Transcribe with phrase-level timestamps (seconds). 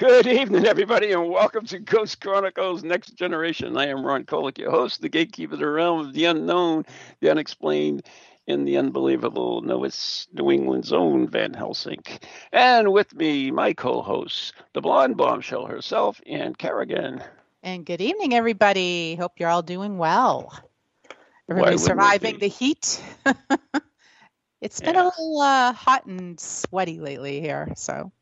[0.00, 3.76] Good evening, everybody, and welcome to Ghost Chronicles Next Generation.
[3.76, 6.86] I am Ron Kolek, your host, the gatekeeper of the realm of the unknown,
[7.20, 8.06] the unexplained,
[8.48, 12.02] and the unbelievable Noah's New England's own Van Helsing.
[12.50, 17.22] And with me, my co hosts, the blonde bombshell herself, and Kerrigan.
[17.62, 19.16] And good evening, everybody.
[19.16, 20.50] Hope you're all doing well.
[20.54, 21.14] Why
[21.50, 23.04] Everybody's wouldn't it surviving the heat.
[24.62, 25.02] it's been Yeah.
[25.02, 27.74] a little uh, hot and sweaty lately here.
[27.76, 28.12] So,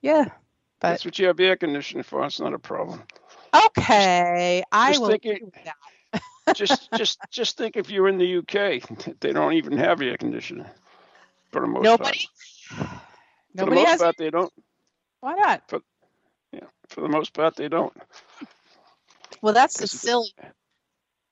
[0.00, 0.26] yeah.
[0.80, 2.24] But That's what you have air conditioning for.
[2.24, 3.02] It's not a problem.
[3.68, 5.08] okay, I just will.
[5.08, 5.74] think it- that.
[6.54, 10.66] just, just, just think if you're in the UK, they don't even have air conditioning
[11.50, 12.26] for the most Nobody.
[12.70, 12.88] part.
[13.56, 14.00] For the most has.
[14.02, 14.52] part, they don't.
[15.20, 15.62] Why not?
[16.52, 17.92] Yeah, for the most part, they don't.
[19.42, 20.28] Well, that's just silly.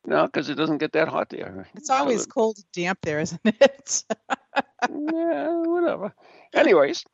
[0.06, 1.66] No, because it doesn't get that hot there.
[1.74, 4.04] It's So always the- cold and damp there, isn't it?
[4.90, 6.12] yeah, whatever.
[6.54, 7.04] Anyways,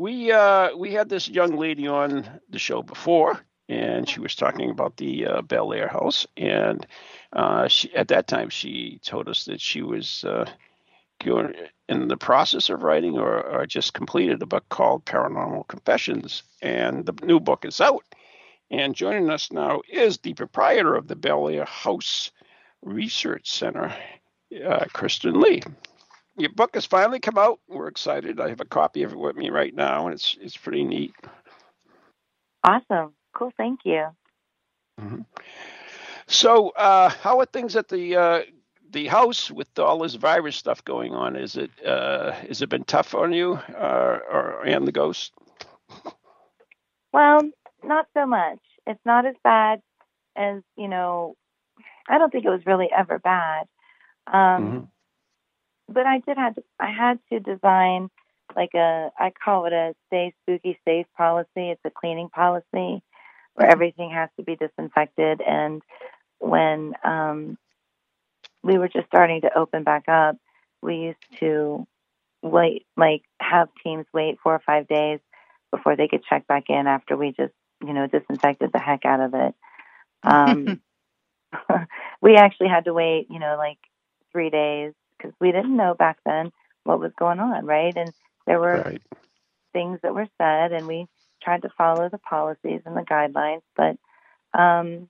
[0.00, 4.70] we uh, we had this young lady on the show before, and she was talking
[4.70, 6.86] about the uh, Bellaire house, and
[7.34, 10.46] uh, she at that time she told us that she was uh,
[11.22, 17.04] in the process of writing or, or just completed a book called Paranormal Confessions, and
[17.04, 18.04] the new book is out.
[18.70, 22.30] And joining us now is the proprietor of the Bellaire House
[22.80, 23.94] Research Center,
[24.64, 25.60] uh, Kristen Lee
[26.40, 27.60] your book has finally come out.
[27.68, 28.40] We're excited.
[28.40, 31.14] I have a copy of it with me right now, and it's it's pretty neat.
[32.64, 33.14] Awesome.
[33.34, 33.52] Cool.
[33.56, 34.08] Thank you.
[36.26, 38.42] So, uh, how are things at the uh,
[38.90, 41.36] the house with all this virus stuff going on?
[41.36, 45.32] Is it uh, has it been tough on you, uh, or and the ghost?
[47.12, 47.50] Well,
[47.82, 48.60] not so much.
[48.86, 49.82] It's not as bad
[50.36, 51.36] as, you know,
[52.08, 53.66] I don't think it was really ever bad.
[54.26, 54.88] Um, Mhm.
[55.92, 58.10] But I did have to, I had to design
[58.56, 61.48] like a, I call it a stay spooky safe policy.
[61.56, 63.02] It's a cleaning policy
[63.54, 65.40] where everything has to be disinfected.
[65.40, 65.82] And
[66.38, 67.58] when um,
[68.62, 70.36] we were just starting to open back up,
[70.82, 71.86] we used to
[72.42, 75.18] wait, like have teams wait four or five days
[75.70, 77.52] before they could check back in after we just,
[77.84, 79.54] you know, disinfected the heck out of it.
[80.22, 80.80] Um,
[82.22, 83.78] we actually had to wait, you know, like
[84.32, 86.52] three days because we didn't know back then
[86.84, 87.96] what was going on, right?
[87.96, 88.12] And
[88.46, 89.02] there were Right.
[89.72, 91.06] things that were said, and we
[91.42, 93.62] tried to follow the policies and the guidelines.
[93.76, 93.96] But
[94.58, 95.08] um,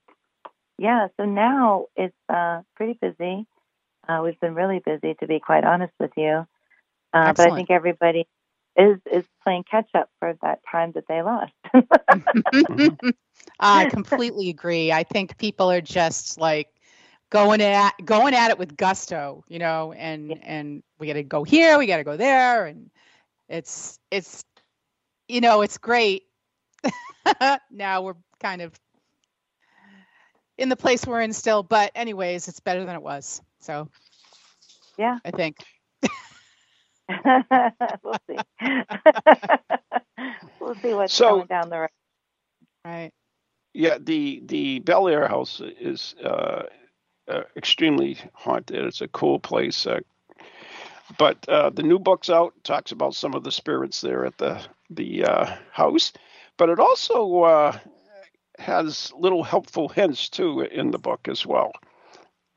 [0.77, 3.45] yeah, so now it's uh, pretty busy.
[4.07, 6.45] Uh, we've been really busy, to be quite honest with you.
[7.13, 8.27] Uh, but I think everybody
[8.77, 11.53] is is playing catch up for that time that they lost.
[13.59, 14.91] I completely agree.
[14.91, 16.67] I think people are just like
[17.31, 20.37] going at going at it with gusto, you know, and Yeah.
[20.43, 22.91] and we got to go here, we got to go there, and
[23.49, 24.45] it's it's
[25.27, 26.23] you know it's great.
[27.71, 28.73] now we're kind of
[30.57, 33.41] in the place we're in still, but anyways, it's better than it was.
[33.61, 33.89] So
[34.97, 35.57] yeah, I think
[38.03, 38.37] we'll see.
[40.59, 41.89] we'll see what's So- coming down the road.
[42.85, 43.11] right.
[43.73, 46.63] Yeah, the the Bellaire house is uh,
[47.27, 48.85] uh, extremely haunted.
[48.85, 49.85] It's a cool place.
[49.87, 49.99] Uh,
[51.17, 52.53] but uh, the new book's out.
[52.63, 56.13] Talks about some of the spirits there at the the uh, house,
[56.57, 57.79] but it also uh,
[58.59, 61.71] has little helpful hints too in the book as well.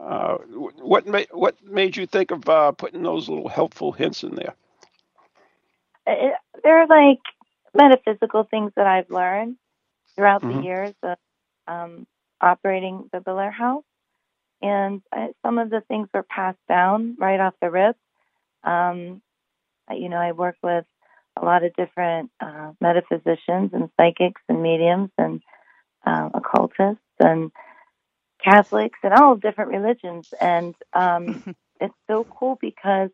[0.00, 0.36] Uh,
[0.80, 4.54] what ma- what made you think of uh, putting those little helpful hints in there?
[6.06, 7.20] it, they're like
[7.74, 9.56] metaphysical things that I've learned
[10.16, 10.48] throughout Mhm.
[10.48, 11.18] the years of
[11.68, 12.06] um,
[12.40, 13.84] operating the Bellaire House,
[14.64, 17.96] and I, some of the things were passed down right off the rip.
[18.64, 19.20] Um,
[19.90, 20.86] you know, I work with
[21.38, 25.42] a lot of different uh, metaphysicians and psychics and mediums and
[26.06, 27.52] uh, occultists and
[28.42, 33.10] Catholics and all different religions, and um, it's so cool because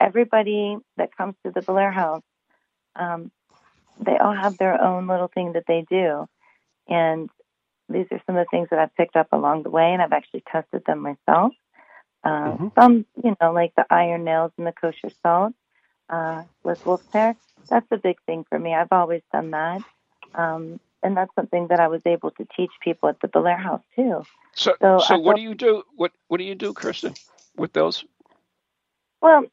[0.00, 2.22] everybody that comes to the Bellaire House,
[2.96, 3.30] um,
[4.00, 6.26] they all have their own little thing that they do,
[6.88, 7.28] and
[7.88, 10.12] these are some of the things that I've picked up along the way, and I've
[10.12, 11.52] actually tested them myself.
[12.24, 12.74] Uh, Mhm.
[12.74, 15.54] Some, you know, like the iron nails and the kosher salt.
[16.10, 17.34] uh, with wolf hair.
[17.70, 18.74] That's a big thing for me.
[18.74, 19.82] I've always done that.
[20.34, 23.82] Um, and that's something that I was able to teach people at the Bellaire House
[23.96, 24.22] too.
[24.52, 25.82] So, So so what do you do?
[25.96, 27.14] What What do you do, Kristen,
[27.56, 28.04] with those?
[29.22, 29.44] Well,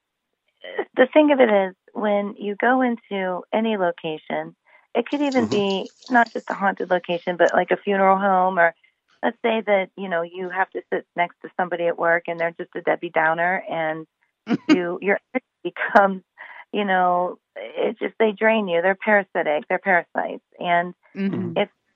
[0.96, 4.56] the thing of it is, when you go into any location,
[4.96, 8.74] it could even be not just a haunted location, but like a funeral home, or
[9.24, 12.40] let's say that you know you have to sit next to somebody at work and
[12.40, 14.08] they're just a Debbie Downer, and
[14.68, 16.24] you your energy becomes,
[16.74, 18.82] you know, it just they drain you.
[18.82, 19.68] They're parasitic.
[19.70, 21.54] They're parasites, and Mhm.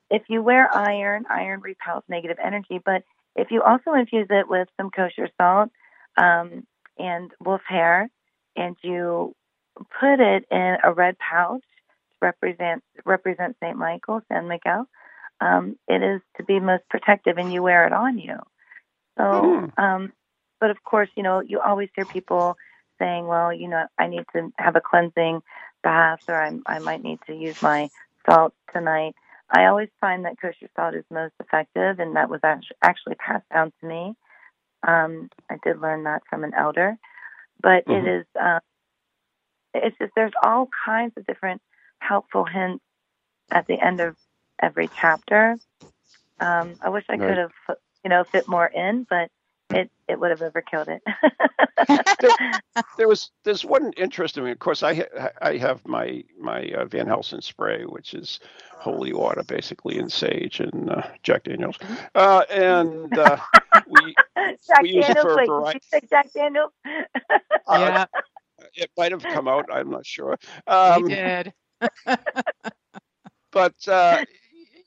[0.09, 2.79] if you wear iron, iron repels negative energy.
[2.83, 3.03] But
[3.35, 5.69] if you also infuse it with some kosher salt
[6.17, 6.65] um,
[6.97, 8.09] and wolf hair,
[8.55, 9.35] and you
[9.99, 11.63] put it in a red pouch
[12.21, 14.87] represent represent Saint Michael, San Miguel,
[15.41, 18.37] um, it is to be most protective, and you wear it on you.
[19.17, 20.13] So, um,
[20.59, 22.57] but of course, you know, you always hear people
[22.99, 25.41] saying, "Well, you know, I need to have a cleansing
[25.83, 27.89] bath, or I, I might need to use my
[28.29, 29.15] salt tonight."
[29.49, 32.41] I always find that kosher salt is most effective, and that was
[32.81, 34.15] actually passed down to me.
[34.87, 36.97] Um, I did learn that from an elder,
[37.61, 38.21] but it Mhm.
[38.21, 38.59] is um,
[39.73, 41.61] it's just there's all kinds of different
[42.07, 42.83] helpful hints
[43.51, 44.15] at the end of
[44.61, 45.57] every chapter.
[46.39, 47.27] Um, I wish I Right.
[47.29, 47.51] could have
[48.03, 49.29] you know fit more in, but
[49.71, 51.01] it it would have overkilled it.
[52.97, 54.47] There was there's one interesting.
[54.47, 58.39] Of course, I ha- I have my my uh, Van Helsing spray, which is
[58.79, 61.77] holy water, basically, and sage and uh, Jack Daniels,
[62.15, 63.37] uh, and uh,
[63.89, 64.15] we
[64.65, 66.71] Jack we use it Daniels, for a wait, variety- did you say Jack Daniels?
[67.67, 68.05] uh, yeah,
[68.75, 69.65] it might have come out.
[69.69, 70.37] I'm not sure.
[70.67, 71.53] we Um, did.
[73.51, 74.23] but uh,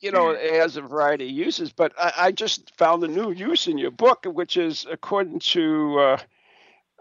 [0.01, 1.73] you know, it has a variety of uses.
[1.73, 5.99] But I, I just found a new use in your book, which is according to
[5.99, 6.19] uh,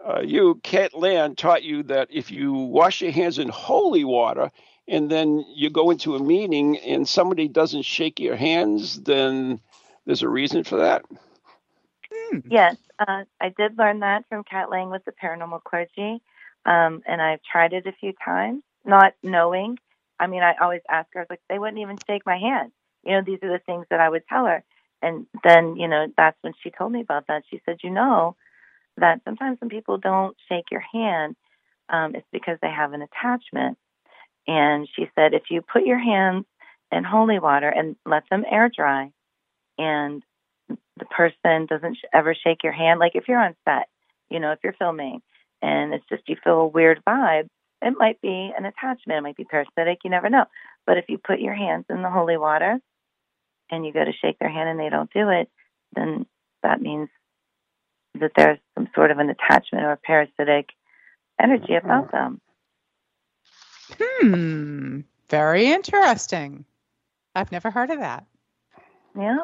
[0.06, 4.50] uh, you, Kate Land taught you that if you wash your hands in holy water
[4.86, 9.60] and then you go into a meeting and somebody doesn't shake your hands, then
[10.06, 11.04] there's a reason for that.
[12.12, 12.38] Hmm.
[12.48, 16.22] Yes, uh, I did learn that from Kat Lang with the paranormal clergy,
[16.64, 19.78] um, and I've tried it a few times, not knowing.
[20.20, 22.72] I mean, I always ask her, like, they wouldn't even shake my hand.
[23.04, 24.64] You know, these are the things that I would tell her.
[25.00, 27.44] And then, you know, that's when she told me about that.
[27.50, 28.36] She said, you know,
[28.96, 31.36] that sometimes when people don't shake your hand,
[31.88, 33.78] um, it's because they have an attachment.
[34.46, 36.46] And she said, if you put your hands
[36.90, 39.12] in holy water and let them air dry,
[39.78, 40.22] and
[40.68, 43.88] the person doesn't ever shake your hand, like if you're on set,
[44.30, 45.20] you know, if you're filming
[45.62, 47.48] and it's just you feel a weird vibe,
[47.82, 50.46] it might be an attachment, it might be parasitic, you never know.
[50.86, 52.78] But if you put your hands in the holy water
[53.70, 55.48] and you go to shake their hand and they don't do it,
[55.94, 56.26] then
[56.62, 57.08] that means
[58.18, 60.70] that there's some sort of an attachment or parasitic
[61.40, 62.40] energy about them.
[63.98, 65.00] Hmm.
[65.28, 66.64] Very interesting.
[67.34, 68.24] I've never heard of that.
[69.16, 69.38] Yeah.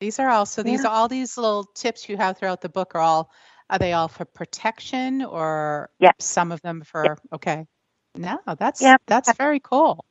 [0.00, 0.90] These are also these Yeah.
[0.90, 3.30] are all these little tips you have throughout the book are all
[3.70, 6.12] are they all for protection or Yeah.
[6.18, 7.66] some of them for okay.
[8.14, 8.96] No, that's Yeah.
[9.06, 10.04] that's very cool.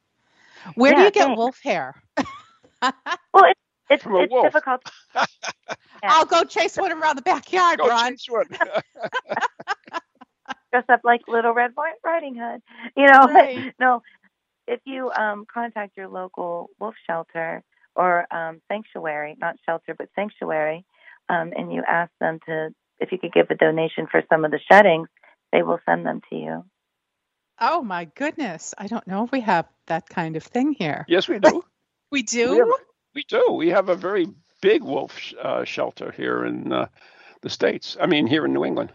[0.76, 1.38] Where do you get thanks.
[1.38, 2.02] wolf hair?
[3.34, 3.58] Well, it,
[3.90, 4.46] it's, From a it's wolf.
[4.46, 4.82] difficult.
[6.04, 6.10] Yeah.
[6.12, 8.12] I'll go chase one around the backyard, Go Ron.
[8.12, 8.46] chase one.
[10.72, 11.72] dress up like Little Red
[12.04, 12.62] Riding Hood.
[12.96, 13.74] You know, Right.
[13.80, 14.02] no.
[14.68, 17.64] If you um, contact your local wolf shelter
[17.96, 20.86] or um, sanctuary, not shelter but sanctuary,
[21.30, 24.52] um, and you ask them to if you could give a donation for some of
[24.52, 25.08] the sheddings,
[25.52, 26.66] they will send them to you.
[27.60, 28.74] Oh my goodness.
[28.78, 31.06] I don't know if we have that kind of thing here.
[31.08, 31.64] yes, we do.
[32.12, 32.52] We do?
[32.52, 32.68] We, have,
[33.16, 33.52] we do.
[33.54, 34.28] We have a very
[34.62, 36.88] big wolf sh- uh, shelter here in uh,
[37.42, 37.98] the states.
[38.00, 38.92] I mean, here in New England.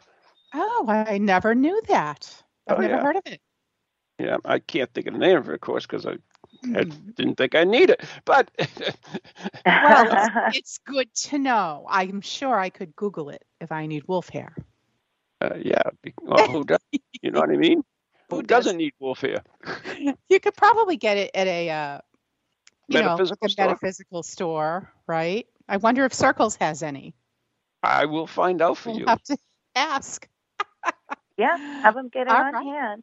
[0.54, 2.42] Oh, I never knew that.
[2.68, 3.02] I've Oh, never yeah.
[3.02, 3.40] heard of it.
[4.18, 6.14] Yeah, I can't think of the name of it, of course, because I,
[6.74, 7.10] I Hmm.
[7.16, 8.04] didn't think I need it.
[8.24, 8.50] But
[9.80, 11.86] Well, it's, it's good to know.
[11.88, 14.54] I'm sure I could Google it if I need wolf hair.
[15.40, 15.82] uh, yeah,
[16.22, 16.78] well, who does?
[17.22, 17.82] You know what I mean?
[18.30, 18.64] Who, Who does?
[18.64, 19.42] doesn't need wolf hair?
[20.28, 22.00] You could probably get it at a uh,
[22.88, 23.58] you know, Metaphysical a store?
[23.58, 25.46] metaphysical store, right?
[25.68, 27.14] I wonder if Circles has any.
[27.82, 29.06] I will find out for We'll you.
[29.06, 29.38] have to
[29.74, 30.28] ask.
[31.36, 32.64] yeah, have them get it All on right.
[32.64, 33.02] hand.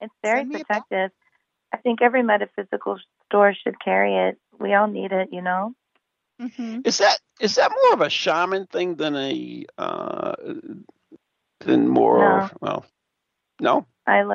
[0.00, 0.86] It's very Send me a bill.
[0.86, 1.10] protective.
[1.72, 4.38] I think every metaphysical store should carry it.
[4.58, 5.74] We all need it, you know.
[6.40, 10.34] hmm Is that is that more of a shaman thing than a uh,
[11.60, 12.18] than more?
[12.18, 12.50] No.
[12.60, 12.84] Well,
[13.60, 13.86] no.
[14.06, 14.34] I li-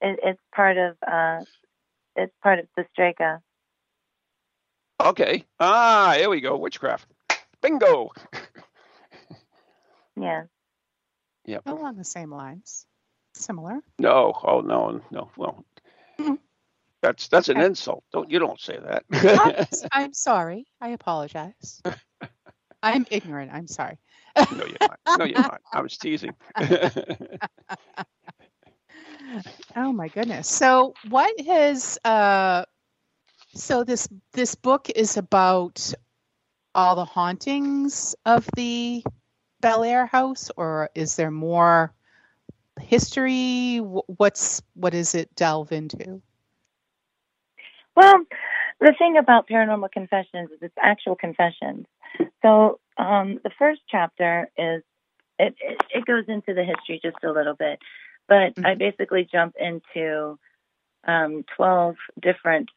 [0.00, 1.44] it, it's part of uh,
[2.16, 3.40] it's part of the Strega.
[5.00, 5.44] Okay.
[5.58, 6.56] Ah, here we go.
[6.56, 7.06] Witchcraft.
[7.60, 8.10] Bingo.
[10.14, 10.42] Yeah.
[11.46, 11.62] Yep.
[11.66, 12.84] Along the same lines.
[13.34, 13.80] similar.
[13.98, 15.30] No, oh no, no.
[15.38, 15.64] Well.
[17.02, 18.04] That's that's an insult.
[18.12, 19.66] Don't you don't say that.
[19.92, 20.66] I'm sorry.
[20.80, 21.82] I apologize.
[22.82, 23.52] I'm ignorant.
[23.52, 23.98] I'm sorry.
[24.36, 24.98] no, you're not.
[25.18, 25.60] No, you're not.
[25.72, 26.34] I was teasing.
[29.74, 30.48] Oh my goodness.
[30.48, 32.64] So what has uh
[33.54, 35.94] so this this book is about
[36.74, 39.02] all the hauntings of the
[39.62, 41.94] Bellaire house or is there more
[42.80, 46.20] history Wh- what's what does it delve into?
[47.94, 48.24] Well,
[48.80, 51.86] the thing about paranormal confessions is it's actual confessions.
[52.42, 54.82] So um, the first chapter is
[55.38, 57.78] it, it it goes into the history just a little bit,
[58.28, 58.78] but I Mhm.
[58.78, 60.38] basically jump into
[61.04, 62.70] um, twelve different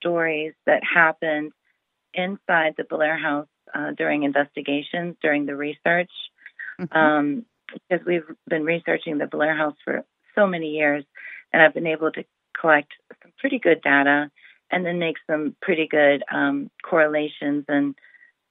[0.00, 1.52] stories that happened
[2.12, 6.12] inside the Bellaire House uh, during investigations during the research
[6.78, 6.96] Mhm.
[6.96, 7.46] um,
[7.88, 11.04] because we've been researching the Bellaire House for so many years,
[11.52, 12.92] and I've been able to collect
[13.22, 14.30] some pretty good data
[14.74, 17.94] and then make some pretty good um, correlations and,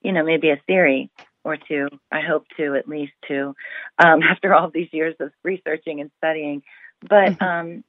[0.01, 1.11] you know, maybe a theory
[1.43, 1.89] or two.
[2.13, 3.53] I hope to at least two
[3.99, 6.63] um, after all these years of researching and studying.
[7.01, 7.41] But Mhm.
[7.41, 7.83] um,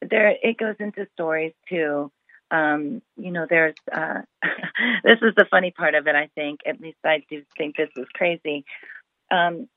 [0.00, 2.10] there, it goes into stories too.
[2.50, 4.22] Um, you know, there's uh,
[5.04, 6.14] this is the funny part of it.
[6.14, 8.64] I think, at least I do think this is crazy.
[9.30, 9.68] Um,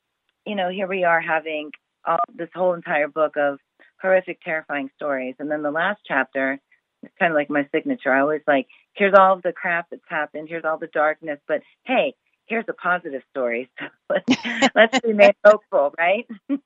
[0.45, 1.71] you know, here we are having
[2.05, 3.59] all, this whole entire book of
[4.01, 6.61] horrific, terrifying stories, and then the last chapter
[7.03, 8.11] it's kind of like my signature.
[8.11, 11.61] I always like, here's all of the crap that's happened, here's all the darkness, but
[11.85, 12.15] hey,
[12.45, 13.69] here's a positive story.
[13.79, 16.27] So let's, let's remain hopeful, right?
[16.49, 16.57] so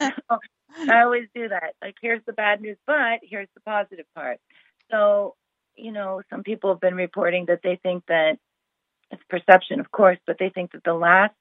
[0.90, 1.74] I always do that.
[1.80, 4.38] Like, here's the bad news, but here's the positive part.
[4.90, 5.36] So,
[5.76, 8.38] you know, some people have been reporting that they think that
[9.12, 11.34] it's perception, of course, but they think that the last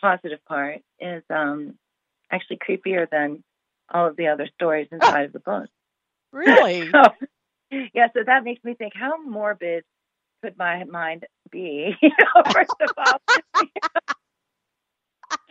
[0.00, 1.74] positive part is um,
[2.30, 3.42] actually creepier than
[3.92, 5.68] all of the other stories inside of the book.
[6.36, 6.92] Really?
[7.72, 9.82] So, yeah, so that makes me think how morbid
[10.40, 11.96] could my mind be?
[12.02, 13.18] You know, first of all.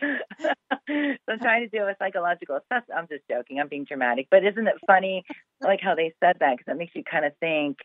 [0.00, 2.98] so I'm trying to do a psychological assessment.
[2.98, 3.60] I'm just joking.
[3.60, 4.28] I'm being dramatic.
[4.30, 5.26] But isn't it funny,
[5.60, 6.52] like how they said that?
[6.52, 7.76] Because that makes you kind of think,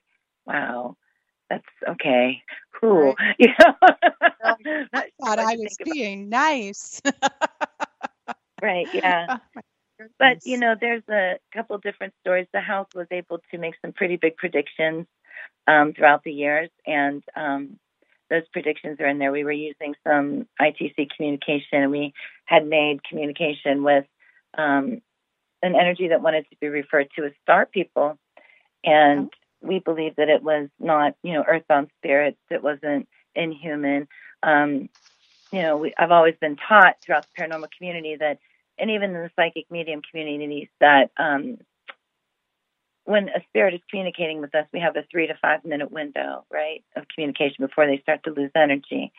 [0.45, 0.95] wow,
[1.49, 2.41] that's okay.
[2.79, 3.15] Cool.
[3.37, 3.75] You know?
[4.93, 7.01] I thought I was being nice.
[8.61, 9.25] Right, yeah.
[9.57, 9.61] Oh,
[10.17, 12.47] But you know, there's a couple different stories.
[12.53, 15.05] The house was able to make some pretty big predictions
[15.67, 17.79] um, throughout the years, and um,
[18.29, 19.31] those predictions are in there.
[19.31, 21.91] We were using some ITC communication.
[21.91, 22.13] We
[22.45, 24.05] had made communication with
[24.57, 25.01] um,
[25.61, 28.17] an energy that wanted to be referred to as star people,
[28.83, 29.31] and
[29.61, 32.39] we believed that it was not, you know, earthbound spirits.
[32.49, 34.07] It wasn't inhuman.
[34.43, 34.89] Um,
[35.51, 38.39] you know, we, I've always been taught throughout the paranormal community that
[38.81, 41.59] and even in the psychic medium communities that um,
[43.05, 46.45] when a spirit is communicating with us, we have a three to five minute window,
[46.51, 49.13] right, of communication before they start to lose energy.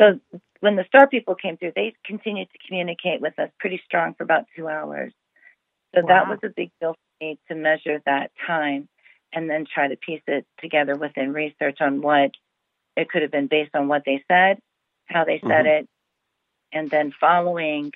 [0.00, 0.18] So
[0.60, 4.24] when the star people came through, they continued to communicate with us pretty strong for
[4.24, 5.12] about two hours.
[5.94, 8.88] So that was a big deal for me to measure that time
[9.32, 12.32] and then try to piece it together within research on what
[12.96, 14.58] it could have been based on what they said,
[15.06, 15.88] how they said it,
[16.72, 17.92] and then following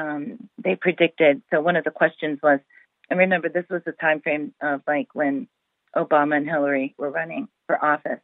[0.00, 1.42] um, they predicted.
[1.50, 2.60] So one of the questions was,
[3.08, 5.48] and remember, this was the time frame of like when
[5.94, 8.20] Obama and Hillary were running for office,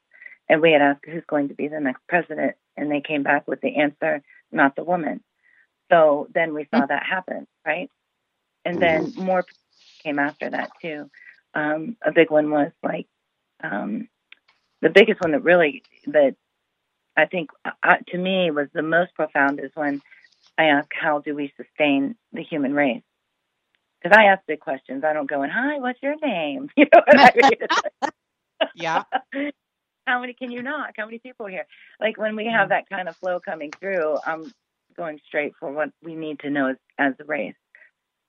[0.48, 3.46] and we had asked who's going to be the next president, and they came back
[3.46, 5.22] with the answer, not the woman.
[5.90, 7.90] So then we saw that happen, right?
[8.64, 9.44] And then more
[10.02, 11.10] came after that too.
[11.54, 13.06] Um, a big one was like
[13.62, 14.08] um,
[14.82, 16.36] the biggest one that really that
[17.16, 20.02] I think uh, to me was the most profound is when
[20.58, 23.02] I ask, how do we sustain the human race?
[24.02, 25.04] Because I ask big questions.
[25.04, 26.70] I don't go in, hi, what's your name?
[26.76, 28.10] You know what I mean?
[28.74, 29.02] yeah.
[30.06, 30.92] how many can you knock?
[30.96, 31.66] How many people are here?
[32.00, 34.52] Like when we have that kind of flow coming through, I'm
[34.96, 37.54] going straight for what we need to know as, as a race.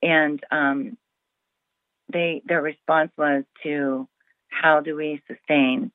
[0.01, 0.97] And um,
[2.11, 4.07] they their response was to
[4.49, 5.91] how do we sustain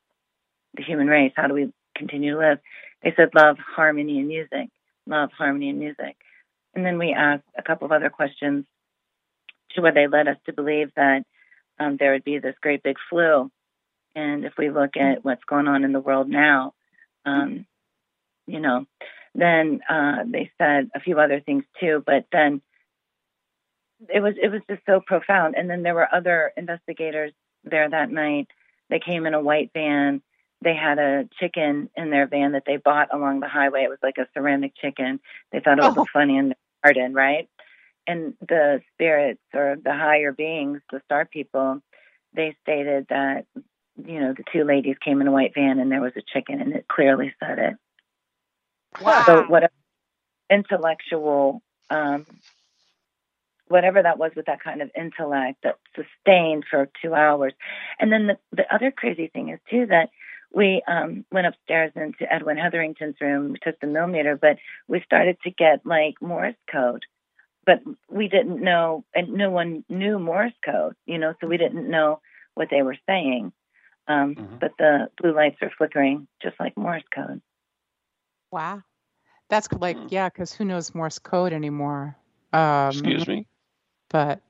[0.75, 1.33] the human race?
[1.37, 2.59] How do we continue to live?
[3.03, 4.69] They said love, harmony, and music.
[5.07, 6.17] Love, harmony, and music.
[6.75, 8.65] And then we asked a couple of other questions
[9.73, 11.25] to where they led us to believe that
[11.79, 13.51] um, there would be this great big flu.
[14.15, 16.75] And if we look at what's going on in the world now,
[17.25, 17.67] um,
[18.47, 18.87] you know,
[19.35, 22.03] then uh, they said a few other things too.
[22.05, 22.61] But then
[24.13, 25.55] it was it was just so profound.
[25.57, 27.33] And then there were other investigators
[27.65, 28.49] there that night.
[28.91, 30.23] They came in a white van.
[30.63, 33.85] They had a chicken in their van that they bought along the highway.
[33.85, 35.21] It was like a ceramic chicken.
[35.51, 36.07] They thought it would Oh.
[36.13, 37.49] funny the garden, right?
[38.07, 41.81] and the spirits or the higher beings, the star people,
[42.35, 43.47] they stated that
[44.07, 46.61] you know the two ladies came in a white van and there was a chicken,
[46.61, 47.75] and it clearly said it.
[49.01, 49.25] Wow.
[49.27, 49.71] So what
[50.51, 52.27] intellectual, um,
[53.69, 57.53] whatever that was with that kind of intellect that sustained for two hours,
[57.99, 60.11] and then the the other crazy thing is too that
[60.55, 63.53] we um, went upstairs into Edwin Hetherington's room.
[63.53, 67.05] We took the Mel Meter, but we started to get like Morse code.
[67.65, 71.89] But we didn't know, and no one knew Morse code, you know, so we didn't
[71.89, 72.21] know
[72.55, 73.53] what they were saying.
[74.09, 74.59] Um, Mhm.
[74.59, 77.41] But the blue lights were flickering just like Morse code.
[78.51, 78.83] Wow.
[79.49, 80.11] That's like, Mm.
[80.11, 82.17] yeah, because who knows Morse code anymore?
[82.53, 83.47] Um, Excuse me.
[84.09, 84.41] But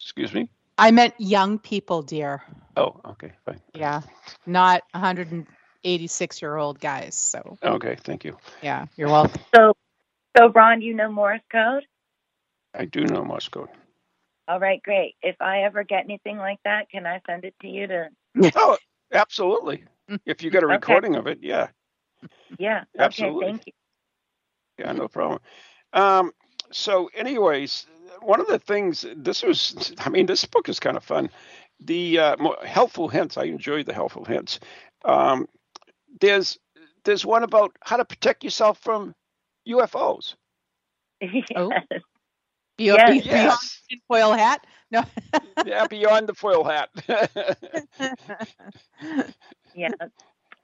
[0.00, 0.50] Excuse me.
[0.78, 2.42] I meant young people, dear.
[2.78, 3.60] Oh, okay, fine.
[3.74, 4.02] Yeah.
[4.46, 7.14] Not 186 year old guys.
[7.14, 8.36] So, Okay, thank you.
[8.62, 9.40] yeah, you're welcome.
[9.54, 9.74] So,
[10.36, 11.84] so Ron, you know Morse code?
[12.74, 13.68] I do know Morse code.
[14.46, 15.16] All right, great.
[15.22, 18.08] If I ever get anything like that, can I send it to you to?
[18.56, 18.76] Oh,
[19.12, 19.84] absolutely.
[20.24, 20.74] If you get a Okay.
[20.74, 21.68] recording of it, yeah,
[22.58, 22.84] Yeah.
[22.98, 23.46] Absolutely.
[23.46, 23.52] Okay.
[23.52, 23.72] Thank you.
[24.78, 25.40] yeah, no problem.
[25.92, 26.32] Um,
[26.72, 27.86] so, anyways,
[28.22, 31.30] one of the things this was, I mean, this book is kind of fun.
[31.80, 33.36] The uh, helpful hints.
[33.36, 34.60] I enjoy the helpful hints.
[35.04, 35.48] Um,
[36.20, 36.58] there's
[37.04, 39.14] there's one about how to protect yourself from
[39.68, 40.34] UFOs.
[41.56, 41.72] Oh.
[42.80, 43.10] Yes.
[43.10, 43.24] Be- Yes.
[43.24, 43.82] Beyond Yes.
[43.90, 44.64] the foil hat?
[44.90, 45.02] No.
[45.66, 46.90] yeah, beyond the foil hat.
[49.74, 49.88] yeah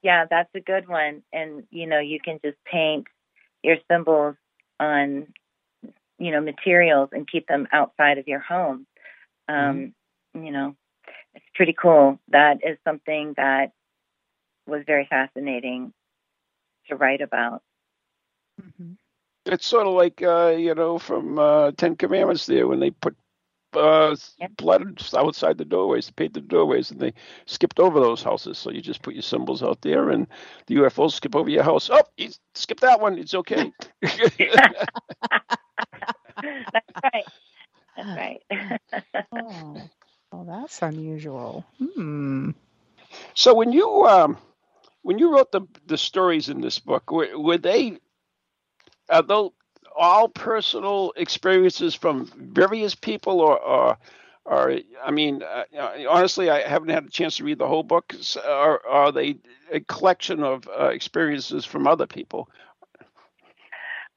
[0.03, 3.07] yeah that's a good one and you know you can just paint
[3.63, 4.37] your symbols
[4.81, 5.27] on
[6.19, 8.87] you know materials and keep them outside of your home
[9.49, 9.93] um
[10.35, 10.75] you know
[11.35, 13.73] it's pretty cool that is something that
[14.67, 15.93] was very fascinating
[16.89, 17.63] to write about
[18.61, 18.97] Mhm.
[19.47, 23.17] it's sort of like uh, you know from uh, Ten Commandments there when they put
[23.75, 24.53] uh, Yep.
[24.57, 27.13] blood outside the doorways to paint the doorways, and they
[27.47, 28.59] skipped over those houses.
[28.59, 30.27] So you just put your symbols out there, and
[30.67, 31.91] the UFOs skip over your house.
[31.93, 33.19] Oh, you skip that one.
[33.19, 33.73] It's okay.
[36.73, 37.27] that's right
[37.97, 38.43] that's right
[39.33, 39.91] Oh.
[40.35, 41.65] Well, that's unusual.
[41.79, 42.51] Hmm.
[43.35, 44.39] so when you um,
[45.03, 47.99] when you wrote the the stories in this book, were, were they
[49.09, 49.53] are those
[49.97, 53.99] all personal experiences from various people, or or,
[54.45, 55.65] or I mean, uh,
[56.09, 58.15] honestly, I haven't had a chance to read the whole book.
[58.21, 59.37] So Are, are they
[59.73, 62.49] a collection of uh, experiences from other people?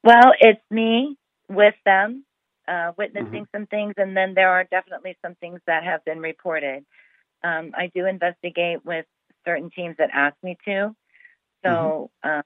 [0.04, 1.18] Well, it's me
[1.50, 2.26] with them,
[2.68, 6.86] uh, witnessing some things, and then there are definitely some things that have been reported.
[7.44, 9.06] Um, I do investigate with
[9.46, 10.96] certain teams that ask me to.
[11.64, 12.42] So uh,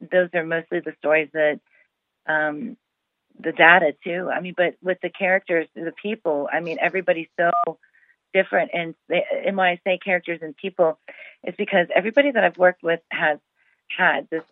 [0.00, 1.60] those are mostly the stories that
[2.26, 2.76] um,
[3.38, 4.30] the data too.
[4.32, 6.48] I mean, but with the characters, the people.
[6.52, 7.78] I mean, everybody's so
[8.34, 10.98] different, and they, and when I say characters and people,
[11.42, 13.38] it's because everybody that I've worked with has
[13.88, 14.44] had this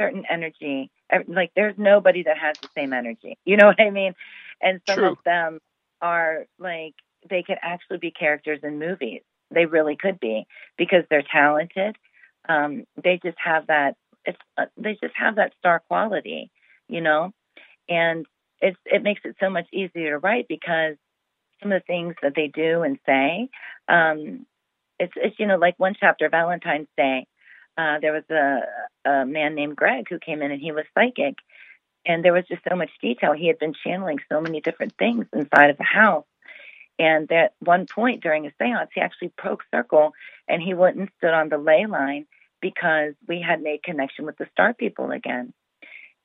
[0.00, 0.90] certain energy.
[1.28, 3.38] Like, there's nobody that has the same energy.
[3.44, 4.14] You know what I mean?
[4.60, 5.10] And some True.
[5.12, 5.60] of them
[6.00, 6.94] are like
[7.28, 9.22] they could actually be characters in movies.
[9.50, 11.96] They really could be because they're talented.
[12.48, 13.96] Um, they just have that.
[14.24, 16.50] It's uh, they just have that star quality,
[16.88, 17.32] you know,
[17.88, 18.26] and
[18.60, 20.96] it's it makes it so much easier to write because
[21.62, 23.48] some of the things that they do and say,
[23.88, 24.46] um,
[24.98, 27.26] it's it's you know like one chapter Valentine's Day,
[27.78, 31.36] uh, there was a, a man named Greg who came in and he was psychic,
[32.06, 33.32] and there was just so much detail.
[33.32, 36.24] He had been channeling so many different things inside of the house.
[36.98, 40.12] And at one point during a seance, he actually broke circle
[40.48, 42.26] and he went and stood on the ley line
[42.62, 45.52] because we had made connection with the star people again.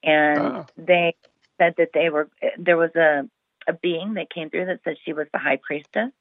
[0.04, 0.66] And Ah.
[0.78, 1.16] they
[1.60, 3.28] said that they were, there was a,
[3.68, 6.12] a being that came through that said she was the high priestess.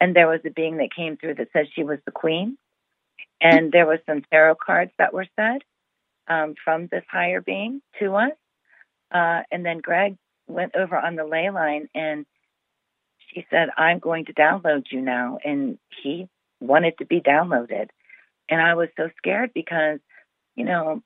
[0.00, 2.58] And there was a being that came through that said she was the queen.
[3.40, 5.62] And there was some tarot cards that were said
[6.28, 8.32] um, from this higher being to us.
[9.14, 10.16] Uh, and then Greg
[10.48, 12.26] went over on the ley line and
[13.32, 15.38] she said, I'm going to download you now.
[15.44, 16.28] And he
[16.60, 17.88] wanted to be downloaded.
[18.48, 20.00] And I was so scared because,
[20.56, 21.02] you know,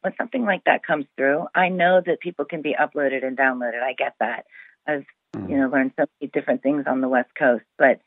[0.00, 3.82] when something like that comes through, I know that people can be uploaded and downloaded.
[3.82, 4.46] I get that.
[4.86, 5.04] I've,
[5.46, 7.64] you know, learned so many different things on the West Coast.
[7.76, 8.00] But,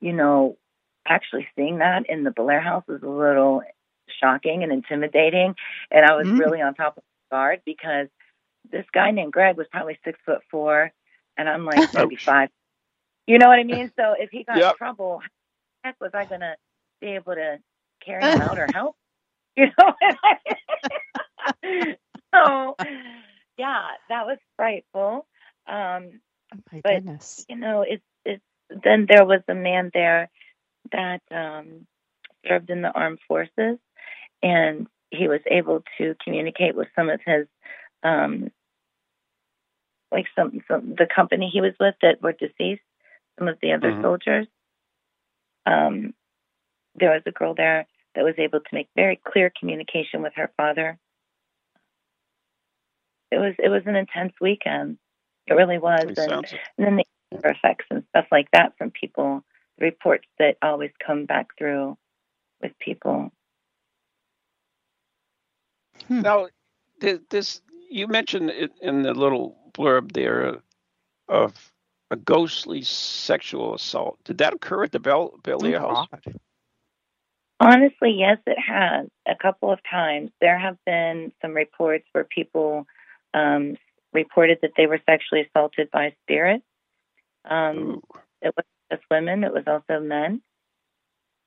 [0.00, 0.56] you know,
[1.06, 3.62] actually seeing that in the Bellaire House was a little
[4.20, 5.54] shocking and intimidating.
[5.90, 6.38] And I was Mm.
[6.38, 8.08] really on top of my guard because
[8.70, 10.90] this guy named Greg was probably six foot four,
[11.36, 12.50] and I'm like maybe five.
[13.26, 13.90] You know what I mean?
[13.96, 14.72] So if he got Yep.
[14.72, 15.28] in trouble, how
[15.84, 16.54] the heck was I going to
[17.00, 17.58] be able to
[18.04, 18.96] carry him out or help?
[19.56, 19.94] You know?
[22.34, 22.76] so
[23.58, 25.26] yeah, that was frightful.
[25.66, 26.20] Um,
[26.54, 27.46] Oh But- goodness.
[27.48, 28.42] you know, it's it's
[28.84, 30.30] then there was a man there
[30.90, 31.86] that um,
[32.46, 33.78] served in the armed forces,
[34.42, 37.46] and he was able to communicate with some of his,
[38.02, 38.50] um,
[40.10, 42.82] like some some the company he was with that were deceased,
[43.38, 44.02] some of the other Mhm.
[44.02, 44.46] soldiers.
[45.66, 46.14] Um,
[46.96, 50.50] there was a girl there that was able to make very clear communication with her
[50.56, 50.98] father.
[53.30, 54.98] It was it was an intense weekend.
[55.46, 58.76] It really was, It and sounds and then the after effects and stuff like that
[58.76, 59.44] from people,
[59.78, 61.96] the reports that always come back through
[62.60, 63.32] with people.
[66.08, 66.48] Now,
[67.00, 67.60] this
[67.92, 70.58] you mentioned it in the little blurb there
[71.28, 71.72] of
[72.10, 74.18] a ghostly sexual assault.
[74.24, 76.08] Did that occur at the Bel Bel Oh, house?
[76.10, 76.36] God.
[77.60, 79.06] Honestly, yes, it has.
[79.26, 82.86] A couple of times there have been some reports where people
[83.34, 83.76] um,
[84.12, 86.64] reported that they were sexually assaulted by spirits.
[87.48, 88.02] Um,
[88.40, 90.42] it wasn't just women; it was also men.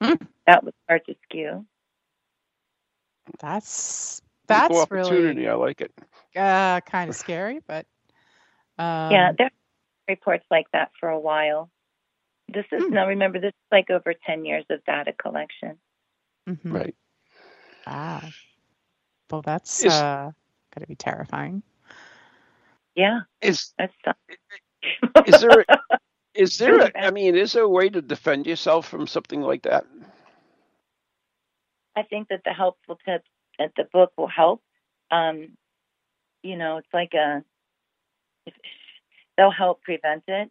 [0.02, 0.16] Hmm.
[0.48, 1.66] That was hard to skew.
[3.40, 5.48] That's Equal that's really opportunity.
[5.48, 5.92] I like it.
[6.36, 7.86] Uh, kind of scary, but
[8.78, 9.52] um, yeah, there are
[10.10, 11.70] reports like that for a while.
[12.48, 12.94] This is Hmm.
[12.94, 15.78] now remember this is like over ten years of data collection.
[16.48, 16.72] mhm.
[16.74, 16.96] Right.
[17.88, 18.32] Ah.
[19.32, 20.32] Well, that's Is- uh,
[20.74, 21.64] got to be terrifying.
[22.96, 23.94] Yeah, Is that's
[25.26, 25.66] Is there-
[26.34, 26.78] is there?
[26.78, 29.86] Really A, I mean, is there a way to defend yourself from something like that?
[31.96, 34.62] I think that the helpful tips at the book will help.
[35.12, 35.58] Um,
[36.46, 37.44] you know, it's like a
[39.38, 40.50] they'll help prevent it.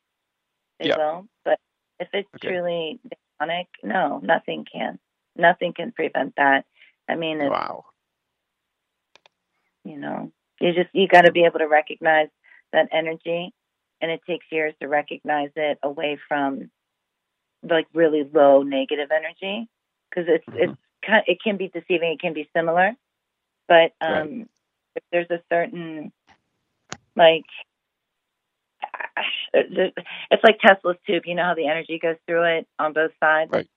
[0.81, 0.97] They Yeah.
[0.97, 1.59] will, but
[2.01, 2.49] if it's Okay.
[2.49, 3.01] truly
[3.41, 4.99] demonic, no, nothing can.
[5.37, 6.67] Nothing can prevent that.
[7.09, 7.85] I mean, it's, Wow.
[9.85, 12.29] you know, you just you got to be able to recognize
[12.73, 13.53] that energy,
[14.01, 16.71] and it takes years to recognize it away from
[17.63, 19.69] like really low negative energy
[20.11, 20.59] because it's Mhm.
[20.59, 22.13] it's kind it can be deceiving.
[22.13, 22.93] It can be similar,
[23.69, 24.49] but Right.
[24.97, 26.13] If there's a certain
[27.17, 27.45] like
[29.53, 31.25] it's like Tesla's tube.
[31.27, 33.51] You know how the energy goes through it on both sides.
[33.53, 33.69] Right.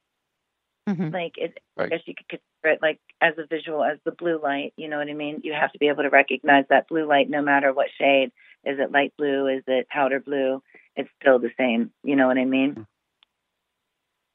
[0.89, 1.13] Mm-hmm.
[1.13, 4.39] Like it, I guess you could consider it like as a visual as the blue
[4.41, 4.73] light.
[4.77, 5.41] You know what I mean?
[5.43, 8.31] You have to be able to recognize that blue light, no matter what shade.
[8.65, 9.47] Is it light blue?
[9.47, 10.61] Is it powder blue?
[10.95, 11.91] It's still the same.
[12.03, 12.87] You know what I mean?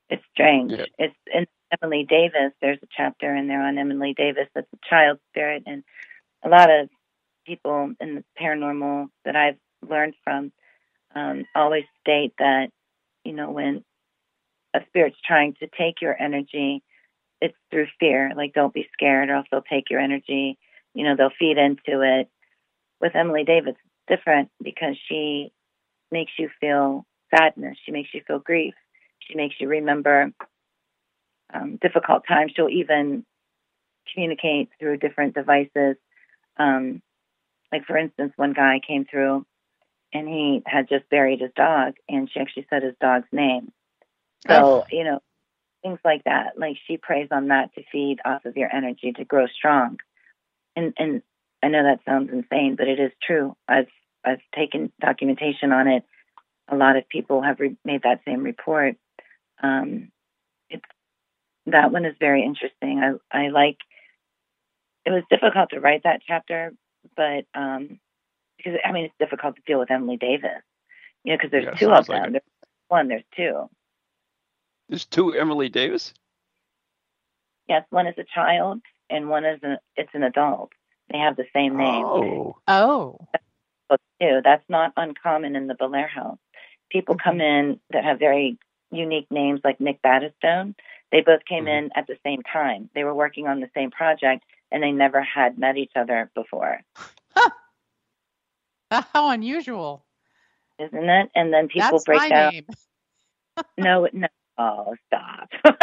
[0.08, 0.72] It's strange.
[0.72, 0.84] Yeah.
[0.98, 1.46] It's in
[1.82, 2.52] Emily Davis.
[2.60, 5.82] There's a chapter in there on Emily Davis that's a child spirit, and
[6.44, 6.88] a lot of
[7.46, 10.52] people in the paranormal that I've learned from
[11.14, 12.68] um, always state that
[13.24, 13.84] you know when
[14.74, 16.82] a spirit's trying to take your energy,
[17.40, 18.32] it's through fear.
[18.36, 20.58] Like don't be scared, or else they'll take your energy.
[20.94, 22.28] You know they'll feed into it.
[23.00, 25.52] With Emily Davis, it's different because she
[26.10, 27.76] makes you feel sadness.
[27.84, 28.74] She makes you feel grief.
[29.18, 30.32] She makes you remember
[31.52, 32.52] um, difficult times.
[32.54, 33.24] She'll even
[34.12, 35.96] communicate through different devices.
[36.58, 37.02] Um,
[37.72, 39.46] like for instance, one guy came through
[40.12, 43.72] and he had just buried his dog, and she actually said his dog's name.
[44.48, 45.20] So you know,
[45.82, 46.58] things like that.
[46.58, 49.98] Like she preys on that to feed off of your energy to grow strong.
[50.76, 51.22] And and
[51.62, 53.56] I know that sounds insane, but it is true.
[53.68, 53.88] I've
[54.24, 56.04] I've taken documentation on it.
[56.68, 58.96] A lot of people have re- made that same report.
[59.62, 60.10] Um,
[60.70, 60.84] it's
[61.66, 63.00] that one is very interesting.
[63.32, 63.78] I I like.
[65.04, 66.72] It was difficult to write that chapter,
[67.16, 67.98] but um,
[68.56, 70.62] because I mean it's difficult to deal with Emily Davis,
[71.24, 72.28] you know, because there's Yeah, two of sounds like them.
[72.28, 72.32] it.
[72.32, 73.68] There's one, there's two.
[74.88, 76.12] There's two Emily Davis.
[77.68, 80.72] Yes, one is a child and one is a, it's an adult.
[81.10, 82.04] They have the same name.
[82.04, 83.18] Oh, Oh.
[83.88, 84.40] book too.
[84.44, 86.38] That's not uncommon in the Bellaire House.
[86.90, 88.58] People come in that have very
[88.90, 90.74] unique names, like Nick Battistone.
[91.10, 91.78] They both came Mhm.
[91.78, 92.90] in at the same time.
[92.94, 96.80] They were working on the same project, and they never had met each other before,
[98.90, 100.04] How unusual.
[100.78, 101.30] isn't it?
[101.34, 102.52] And then people That's break my out.
[102.52, 102.66] name.
[103.76, 104.28] No, no.
[104.56, 105.50] Oh, stop.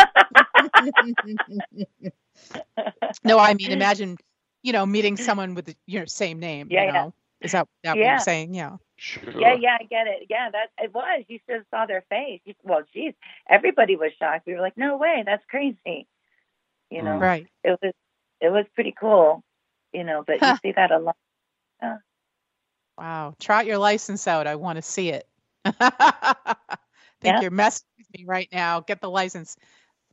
[3.24, 4.18] no, I mean, imagine,
[4.64, 6.68] you know, meeting someone with the your same name.
[6.72, 6.94] Yeah, you yeah.
[6.94, 7.14] know?
[7.42, 8.54] Is that, that what you're saying?
[8.56, 8.78] Yeah.
[8.98, 9.40] sure.
[9.40, 10.26] Yeah, yeah, I get it.
[10.30, 11.24] Yeah, that it was.
[11.28, 12.42] You should have saw their face.
[12.44, 13.14] You, well, geez,
[13.50, 14.46] everybody was shocked.
[14.48, 16.08] We were like, "No way, that's crazy."
[16.90, 17.22] You know, Mm.
[17.22, 17.48] Right.
[17.64, 17.94] it was
[18.42, 19.44] it was pretty cool.
[19.94, 21.16] You know, but you see that a lot.
[22.98, 23.34] Wow.
[23.40, 24.46] Trot your license out.
[24.48, 25.28] I want to see it.
[25.66, 25.72] I
[27.22, 27.42] think Yeah.
[27.42, 28.82] you're messing with me right now.
[28.82, 29.56] Get the license.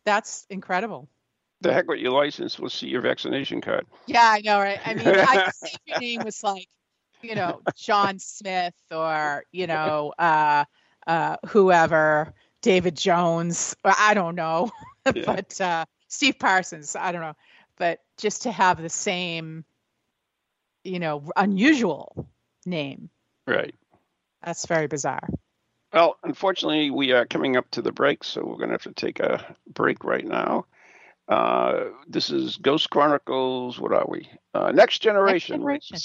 [0.04, 1.08] That's incredible.
[1.62, 2.58] The heck with your license.
[2.58, 3.86] We'll see your vaccination card.
[4.06, 4.78] Yeah, I know, right?
[4.84, 6.68] I mean, I could see your name was like,
[7.22, 10.64] you know, John Smith or, you know, uh,
[11.06, 14.70] uh, whoever, David Jones, I don't know,
[15.14, 15.22] yeah.
[15.24, 17.34] but uh, Steve Parsons, I don't know,
[17.76, 19.64] but just to have the same,
[20.84, 22.28] you know, unusual
[22.64, 23.10] name.
[23.46, 23.74] Right.
[24.44, 25.28] That's very bizarre.
[25.92, 28.92] Well, unfortunately, we are coming up to the break, so we're going to have to
[28.92, 30.66] take a break right now.
[31.28, 33.80] Uh, this is Ghost Chronicles.
[33.80, 34.28] What are we?
[34.54, 35.64] Uh, Next Generation.
[35.64, 35.98] Next generation.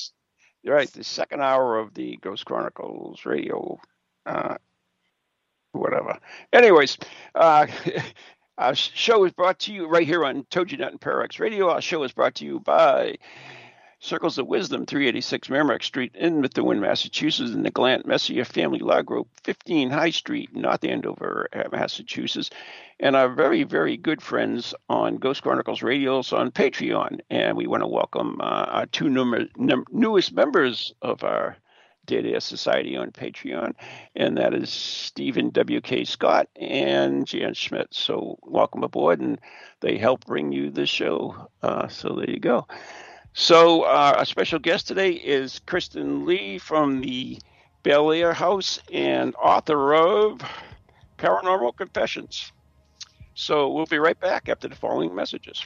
[0.66, 0.92] Right.
[0.92, 3.80] The second hour of the Ghost Chronicles radio,
[4.26, 4.56] uh,
[5.72, 6.20] whatever.
[6.54, 6.98] Anyways,
[7.36, 7.68] uh,
[8.62, 11.70] our show is brought to you right here on TogiNet and Parax Radio.
[11.72, 13.18] Our show is brought to you by
[14.00, 19.02] Circles of Wisdom, 386 Merrimack Street in Methuen, Massachusetts, and the Glant Messier Family Law
[19.02, 22.52] Group, 15 High Street, North Andover, Massachusetts,
[23.00, 27.20] and our very, very good friends on Ghost Chronicles Radios on Patreon.
[27.32, 31.58] And we want to welcome uh, our two number, num- newest members of our
[32.06, 33.74] Data Society on Patreon,
[34.16, 36.06] and that is Stephen W.K.
[36.06, 37.88] Scott and Jan Schmidt.
[37.92, 39.40] So welcome aboard, and
[39.80, 41.50] they help bring you the show.
[41.62, 42.68] Uh, so there you go.
[43.34, 47.40] So uh, our special guest today is Kristen Lee from the
[47.84, 50.42] Bellaire House and author of
[51.18, 52.52] Paranormal Confessions.
[53.34, 55.66] So we'll be right back after the following messages.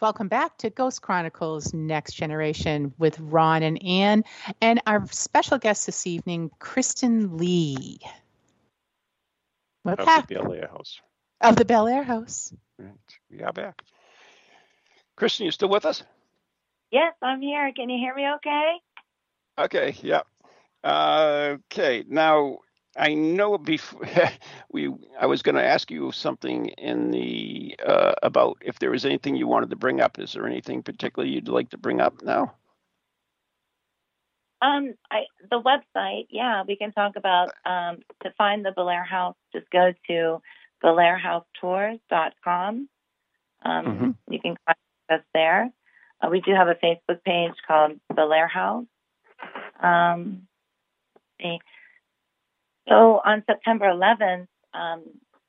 [0.00, 4.22] Welcome back to Ghost Chronicles Next Generation with Ron and Anne,
[4.60, 7.98] and our special guest this evening, Kristen Lee.
[9.82, 10.38] What of happened?
[10.38, 11.00] the Bellaire House.
[11.40, 12.54] Of the Bellaire House.
[12.78, 12.92] Right.
[13.28, 13.82] We are back.
[15.16, 16.04] Kristen, you still with us?
[16.92, 17.72] Yes, I'm here.
[17.74, 18.76] Can you hear me okay?
[19.58, 20.22] Okay, yeah.
[20.84, 22.58] Uh, okay, now
[22.98, 24.02] I know before
[24.72, 29.04] we I was going to ask you something in the uh, about if there was
[29.04, 30.18] anything you wanted to bring up.
[30.18, 32.54] Is there anything particularly you'd like to bring up now?
[34.60, 39.36] Um, I the website, yeah, we can talk about um, to find the Bellaire House.
[39.52, 40.42] Just go to
[40.82, 42.88] belairhousetours.com.
[43.64, 44.32] Um, mm-hmm.
[44.32, 44.80] You can contact
[45.10, 45.70] us there.
[46.20, 48.86] Uh, we do have a Facebook page called Bellaire House.
[49.80, 50.48] Um,
[52.88, 55.02] so on September 11th, um,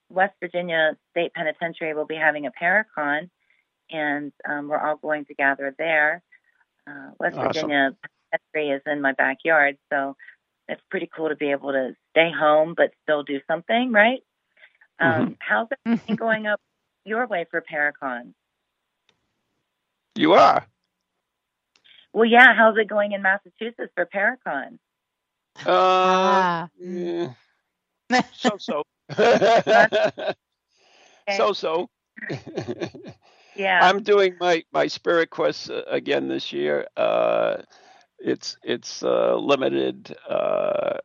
[0.10, 3.30] West Virginia State Penitentiary will be having a Paracon,
[3.92, 6.22] and um, we're all going to gather there.
[6.88, 7.48] Uh, West awesome.
[7.48, 7.96] Virginia
[8.32, 10.16] Penitentiary is in my backyard, so
[10.68, 14.24] it's pretty cool to be able to stay home but still do something, right?
[15.00, 15.34] Um, mm-hmm.
[15.40, 16.62] How's it going up
[17.06, 18.34] your way for Paracon?
[20.16, 20.66] You are.
[22.14, 22.54] Well, yeah.
[22.56, 24.80] How's it going in Massachusetts for Paracon?
[25.66, 26.70] Uh, ah.
[28.32, 28.84] So so.
[31.30, 31.90] so so.
[33.56, 33.80] Yeah.
[33.80, 36.88] I'm doing my my spirit quest uh, again this year.
[36.98, 37.58] Uh,
[38.20, 40.98] it's it's uh, limited, uh,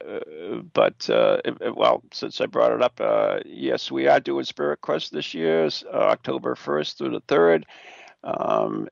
[0.74, 4.80] but uh, it- well, since I brought it up, uh, yes, we are doing spirit
[4.80, 7.66] quest this year, uh, October first through the third.
[8.24, 8.88] Um,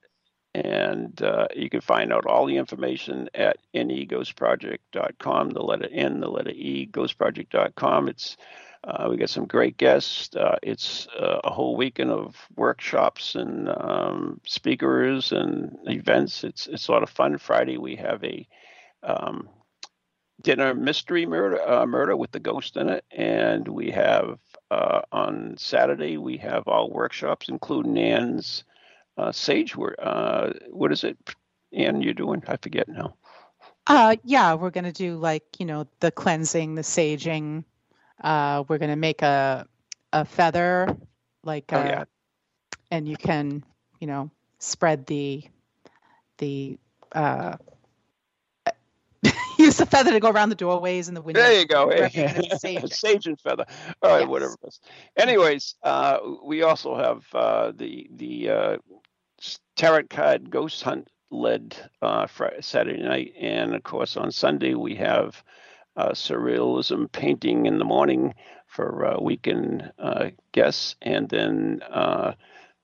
[0.54, 5.50] and uh, you can find out all the information at neghostproject.com.
[5.50, 8.08] The letter N, the letter E, ghostproject.com.
[8.08, 8.36] It's
[8.84, 10.34] uh, we got some great guests.
[10.34, 16.44] Uh, it's uh, a whole weekend of workshops and um, speakers and events.
[16.44, 17.38] It's it's a lot of fun.
[17.38, 18.46] Friday we have a
[19.02, 19.48] um,
[20.42, 24.38] dinner mystery murder uh, murder with the ghost in it, and we have
[24.70, 28.64] uh, on Saturday we have all workshops, including Ann's
[29.16, 29.74] uh, sage.
[29.98, 31.16] Uh, what is it,
[31.72, 32.42] And You're doing?
[32.48, 33.14] I forget now.
[33.86, 37.64] Uh, yeah, we're gonna do like you know the cleansing, the saging.
[38.22, 39.66] Uh, we're gonna make a
[40.12, 40.96] a feather,
[41.42, 42.04] like Oh, uh, yeah.
[42.90, 43.64] and you can
[44.00, 45.42] you know spread the
[46.38, 46.78] the
[47.12, 47.56] uh,
[49.72, 51.44] use the feather to go around the doorways and the windows.
[51.44, 51.90] There you go.
[52.88, 53.64] Sage and feather.
[54.02, 54.28] All right, Yes.
[54.28, 54.80] whatever it is.
[55.16, 58.76] Anyways, uh, we also have uh, the the uh,
[59.76, 64.96] tarot card ghost hunt led uh, Friday, Saturday night, and of course on Sunday we
[64.96, 65.42] have
[65.96, 68.34] uh, surrealism painting in the morning
[68.66, 72.32] for uh, weekend uh, guests, and then uh,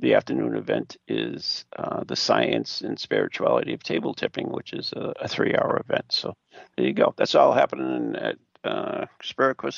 [0.01, 5.13] the afternoon event is uh, the science and spirituality of table tipping, which is a,
[5.21, 6.07] a three-hour event.
[6.11, 6.35] So
[6.77, 7.15] there you go.
[7.17, 9.07] That's all happening at uh,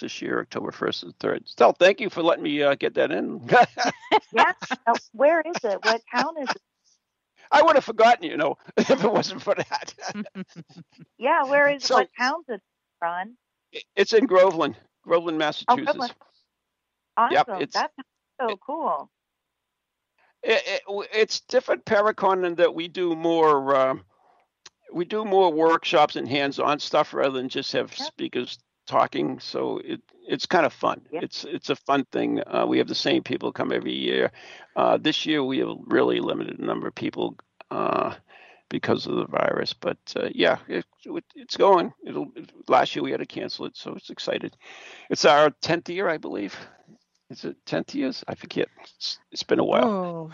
[0.01, 1.49] this year, October 1st and 3rd.
[1.49, 3.41] Stell, thank you for letting me uh, get that in.
[4.33, 4.53] yeah.
[4.87, 5.79] Now, where is it?
[5.85, 6.63] What town is it?
[7.53, 9.95] I would have forgotten, you know, if it wasn't for that.
[11.19, 12.61] Yeah, where is So- what town is it,
[13.03, 13.37] Ron?
[13.95, 15.85] it's in Groveland, Groveland, Oh, Massachusetts.
[15.85, 16.15] Groveland.
[17.17, 17.35] Awesome.
[17.35, 17.95] Yep, it's- That's
[18.41, 19.11] so cool.
[20.43, 24.05] It, it, it's different Paracon in that we do more um,
[24.93, 29.39] we do more workshops and hands-on stuff rather than just have speakers talking.
[29.39, 31.03] So it it's kind of fun.
[31.13, 32.43] It's it's a fun thing.
[32.47, 34.33] Uh, we have the same people come every year.
[34.77, 37.37] Uh, this year we have really limited number of people
[37.71, 38.15] uh,
[38.69, 41.93] because of the virus, but uh, yeah, it, it, it's going.
[42.07, 42.29] It'll
[42.69, 44.57] last year we had to cancel it, so it's excited.
[45.09, 46.57] It's our tenth year, I believe.
[47.31, 48.25] Is it tenth years?
[48.27, 48.69] I forget.
[48.97, 49.85] It's, it's been a while.
[49.85, 50.31] Oh,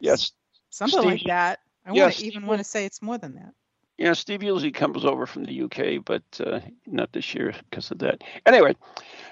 [0.00, 0.32] Yes,
[0.70, 1.58] something like that.
[1.84, 3.52] I yeah, want to even want to say it's more than that.
[3.98, 7.98] Yeah, Steve usually comes over from the UK, but uh, not this year because of
[7.98, 8.22] that.
[8.46, 8.76] Anyway,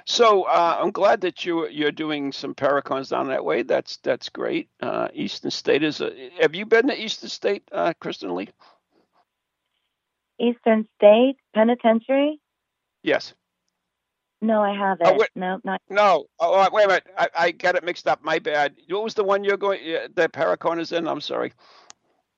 [0.06, 3.62] so uh, I'm glad that you you're doing some Paracons down that way.
[3.62, 4.68] That's that's great.
[4.80, 6.00] Uh, Eastern State is.
[6.00, 8.48] A, have you been to Eastern State, uh, Kristen Lee?
[10.40, 12.40] Eastern State Penitentiary?
[13.04, 13.34] Yes.
[14.42, 15.16] No, I haven't.
[15.16, 15.30] wait.
[15.34, 15.80] no, not.
[15.88, 16.26] No.
[16.38, 17.06] Oh, wait a minute.
[17.16, 18.22] I, I got it mixed up.
[18.22, 18.74] My bad.
[18.88, 19.80] What was the one you're going?
[19.96, 21.08] Uh, that Paracon is in.
[21.08, 21.52] I'm sorry.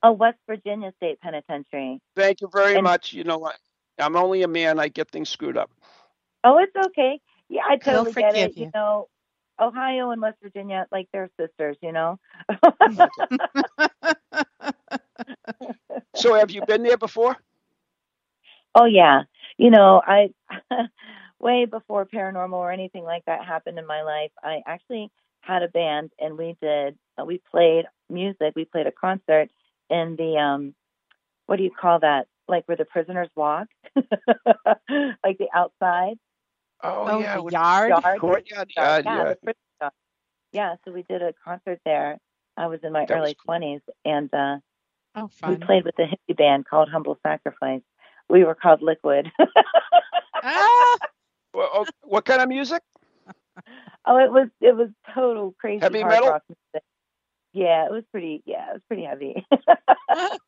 [0.03, 2.01] Oh, West Virginia State Penitentiary.
[2.15, 3.13] Thank you very And- much.
[3.13, 3.57] You know what?
[3.99, 4.79] I'm only a man.
[4.79, 5.71] I get things screwed up.
[6.45, 7.21] Oh, it's okay.
[7.49, 8.57] Yeah, I totally get it.
[8.57, 8.67] You.
[8.67, 8.71] you.
[8.75, 9.09] know,
[9.61, 11.77] Ohio and West Virginia, like they're sisters.
[11.83, 12.19] You know.
[16.15, 17.37] So have you been there before?
[18.75, 19.23] Oh yeah.
[19.57, 20.31] You know, I
[21.41, 25.69] way before paranormal or anything like that happened in my life, I actually had a
[25.69, 29.49] band and we did uh, we played music, we played a concert
[29.91, 30.75] in the um
[31.47, 32.27] what do you call that?
[32.49, 33.69] Like where the prisoners walk?
[33.97, 36.17] like the outside
[36.83, 37.37] Oh, Oh, yeah.
[37.37, 37.91] the yard.
[37.91, 38.21] yard.
[38.21, 38.73] Courtyard.
[38.77, 39.25] yeah, yard, yeah.
[39.31, 39.93] the prison yard.
[40.53, 42.19] yeah, so we did a concert there.
[42.57, 43.55] I was in my That was early cool.
[43.55, 44.57] 20s and uh
[45.15, 47.83] Oh, we played with a hippie band called Humble Sacrifice.
[48.29, 49.31] We were called Liquid.
[50.43, 50.97] Ah,
[51.59, 52.81] Well, oh, what kind of music?
[54.07, 56.31] Oh, it was it was total crazy Heavy hard metal?
[56.31, 56.87] rock music.
[57.53, 58.45] Yeah, it was pretty.
[58.47, 59.45] Yeah, it was pretty heavy.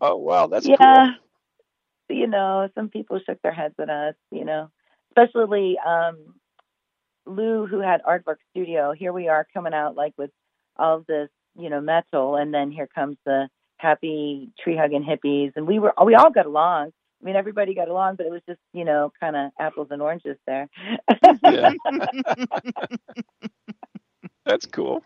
[0.00, 0.46] Oh, wow.
[0.46, 1.14] That's yeah,
[2.08, 4.14] you know, some people shook their heads at us.
[4.30, 4.70] You know,
[5.10, 6.34] especially um,
[7.26, 8.92] Lou, who had Aardvark Studio.
[8.92, 10.30] Here we are coming out like with
[10.76, 15.66] all this, you know, metal, and then here comes the happy tree hugging hippies, and
[15.66, 16.92] we were we all got along.
[17.20, 20.02] I mean, everybody got along, but it was just, you know, kind of apples and
[20.02, 20.68] oranges there.
[21.42, 21.72] Yeah.
[24.44, 25.04] That's cool.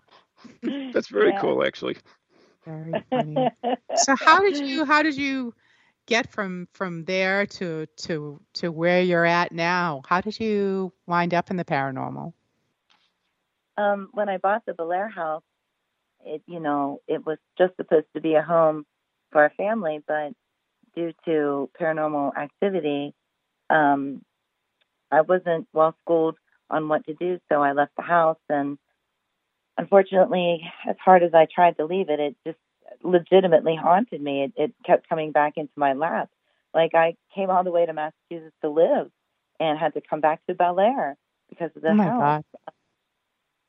[0.92, 1.32] That's very Yeah.
[1.32, 1.96] cool, actually.
[2.66, 3.50] Very funny.
[3.94, 5.54] So how did you how did you
[6.06, 10.02] get from from there to to to where you're at now?
[10.06, 12.32] How did you wind up in the paranormal?
[13.76, 15.42] um, when I bought the Bellaire house,
[16.24, 18.84] it you know it was just supposed to be a home
[19.30, 20.32] for our family, but
[20.94, 23.14] due to paranormal activity,
[23.70, 24.22] um,
[25.10, 26.36] I wasn't well schooled
[26.70, 28.78] on what to do, so I left the house and
[29.76, 32.58] unfortunately, as hard as I tried to leave it, it just
[33.02, 34.44] legitimately haunted me.
[34.44, 36.30] It, it kept coming back into my lap.
[36.74, 39.10] Like I came all the way to Massachusetts to live
[39.60, 41.16] and had to come back to Bellaire
[41.48, 42.20] because of the oh house.
[42.20, 42.44] God.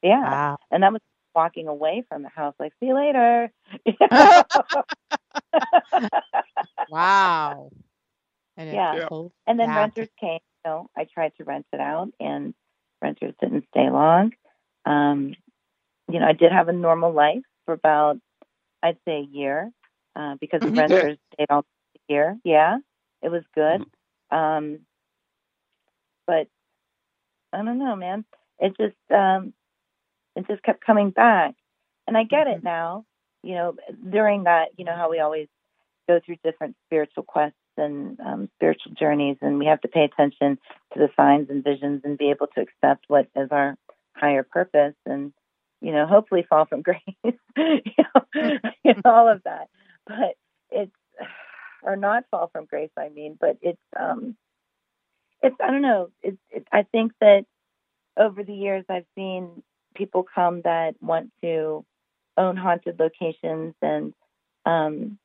[0.01, 0.31] Yeah.
[0.31, 0.57] Wow.
[0.71, 1.01] And that was
[1.35, 3.51] walking away from the house, like, see you later.
[6.87, 7.71] Wow.
[8.57, 9.07] And Yeah.
[9.47, 9.75] And then back.
[9.75, 10.39] renters came.
[10.65, 12.53] So I tried to rent it out, and
[13.01, 14.31] renters didn't stay long.
[14.85, 15.35] Um,
[16.11, 18.17] you know, I did have a normal life for about,
[18.83, 19.71] I'd say, a year
[20.15, 20.77] uh, because the Mhm.
[20.77, 21.65] renters stayed all
[22.07, 22.37] year.
[22.43, 22.77] Yeah,
[23.21, 23.81] it was good.
[23.81, 24.37] Mm-hmm.
[24.37, 24.79] Um,
[26.27, 26.47] but
[27.53, 28.25] I don't know, man.
[28.59, 29.53] It just um,
[30.35, 31.55] it just kept coming back,
[32.07, 33.05] and I get it now.
[33.43, 33.75] You know,
[34.09, 35.47] during that, you know how we always
[36.07, 40.57] go through different spiritual quests and um, spiritual journeys, and we have to pay attention
[40.93, 43.75] to the signs and visions and be able to accept what is our
[44.15, 45.33] higher purpose, and
[45.81, 49.67] you know, hopefully fall from grace, you, know, know, all of that.
[50.07, 50.35] But
[50.71, 50.91] it's
[51.83, 52.91] or not fall from grace.
[52.97, 54.35] I mean, but it's um,
[55.41, 56.09] it's I don't know.
[56.21, 57.45] It's it, I think that
[58.17, 59.63] over the years I've seen
[59.95, 61.85] people come that want to
[62.37, 64.13] own haunted locations and
[64.65, 65.17] um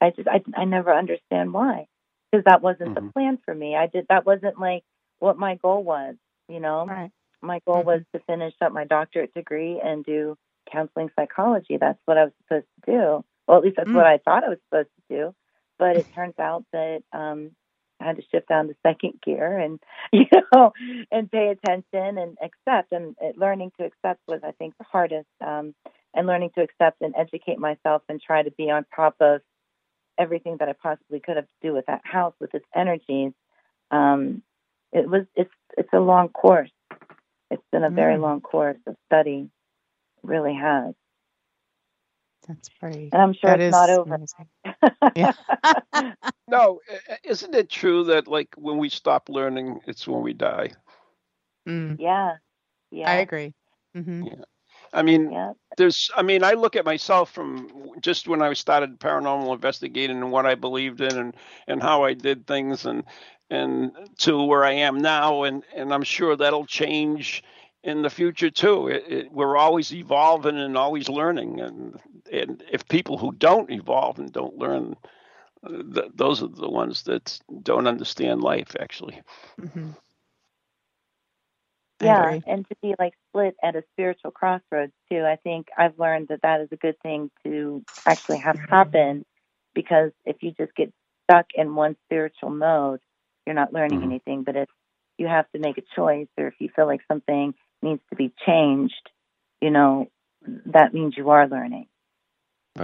[0.00, 1.86] I just I I never understand why
[2.30, 3.12] because that wasn't the Mhm.
[3.12, 3.76] plan for me.
[3.76, 4.84] I did that wasn't like
[5.18, 6.16] what my goal was,
[6.48, 6.86] you know.
[6.88, 7.10] Right.
[7.42, 7.86] My goal Mhm.
[7.86, 10.36] was to finish up my doctorate degree and do
[10.70, 11.76] counseling psychology.
[11.76, 13.24] That's what I was supposed to do.
[13.46, 13.94] Well, at least that's Mm.
[13.94, 15.34] what I thought I was supposed to do.
[15.78, 17.52] But it turns out that um
[18.00, 19.80] I had to shift down to second gear and
[20.12, 20.72] you know
[21.10, 25.74] and pay attention and accept and learning to accept was I think the hardest um
[26.14, 29.40] and learning to accept and educate myself and try to be on top of
[30.18, 33.32] everything that I possibly could have to do with that house with its energies
[33.90, 34.42] um
[34.92, 36.70] it was it's it's a long course
[37.50, 38.20] it's been a very Mm.
[38.20, 39.50] long course of study
[40.22, 40.94] it really has
[42.48, 43.10] That's pretty.
[43.12, 44.20] and I'm sure that it's not over.
[45.14, 45.32] Yeah.
[46.48, 46.80] No,
[47.24, 50.70] isn't it true that like when we stop learning, it's when we die?
[51.68, 52.36] Mm, yeah
[52.90, 53.54] yeah I agree.
[53.94, 54.24] hmm
[54.92, 55.52] I mean, yeah.
[55.76, 57.68] there's i mean i look at myself from
[58.00, 61.34] just when i started paranormal investigating and what i believed in and
[61.66, 63.04] and how i did things and
[63.50, 67.42] and to where i am now and and i'm sure that'll change
[67.84, 68.88] in the future too.
[68.88, 71.98] It, it, we're always evolving and always learning and
[72.30, 74.96] and if people who don't evolve and don't learn
[75.64, 79.20] uh, th- those are the ones that don't understand life actually.
[79.72, 79.90] Hmm
[82.02, 86.28] yeah and to be like split at a spiritual crossroads too i think i've learned
[86.28, 89.24] that that is a good thing to actually have happen
[89.74, 90.92] because if you just get
[91.24, 93.00] stuck in one spiritual mode
[93.46, 94.04] you're not learning Mhm.
[94.04, 94.68] anything but if
[95.18, 98.32] you have to make a choice or if you feel like something needs to be
[98.46, 99.10] changed
[99.60, 100.06] you know
[100.66, 101.86] that means you are learning.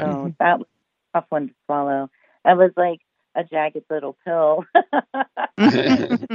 [0.00, 0.36] So Mhm.
[0.38, 0.66] that was
[1.14, 2.10] a tough one to swallow.
[2.44, 3.00] That was like
[3.34, 4.64] a jagged little pill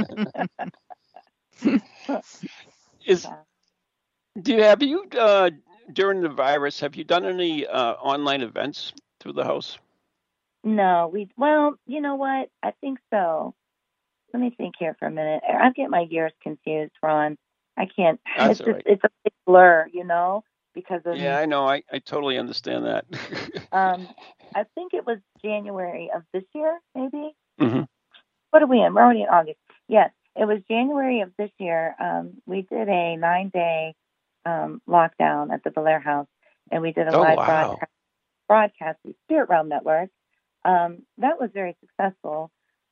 [3.06, 3.26] is
[4.40, 5.50] do you have you uh
[5.92, 9.78] during the virus have you done any uh online events through the house
[10.64, 12.48] No, we well, you know what?
[12.62, 13.54] I think so.
[14.32, 15.42] Let me think here for a minute.
[15.48, 17.36] I get my years confused, Ron.
[17.76, 18.20] I can't.
[18.36, 18.86] That's it's just right.
[18.86, 20.44] it's a big blur, you know,
[20.74, 23.04] because of yeah i know i i totally understand that
[23.72, 24.08] um.
[24.56, 27.34] I think it was January of this year, maybe.
[27.60, 27.86] Mhm.
[28.50, 28.94] What are we in?
[28.94, 29.58] We're already in August.
[29.88, 31.94] Yes, it was January of this year.
[32.00, 33.94] Um, we did a nine-day
[34.46, 36.28] um, lockdown at the Bellaire House,
[36.70, 37.46] and we did a Oh, live wow.
[37.46, 37.92] broadcast,
[38.48, 40.10] broadcast with Spirit Realm Network.
[40.64, 42.50] Um, that was very successful.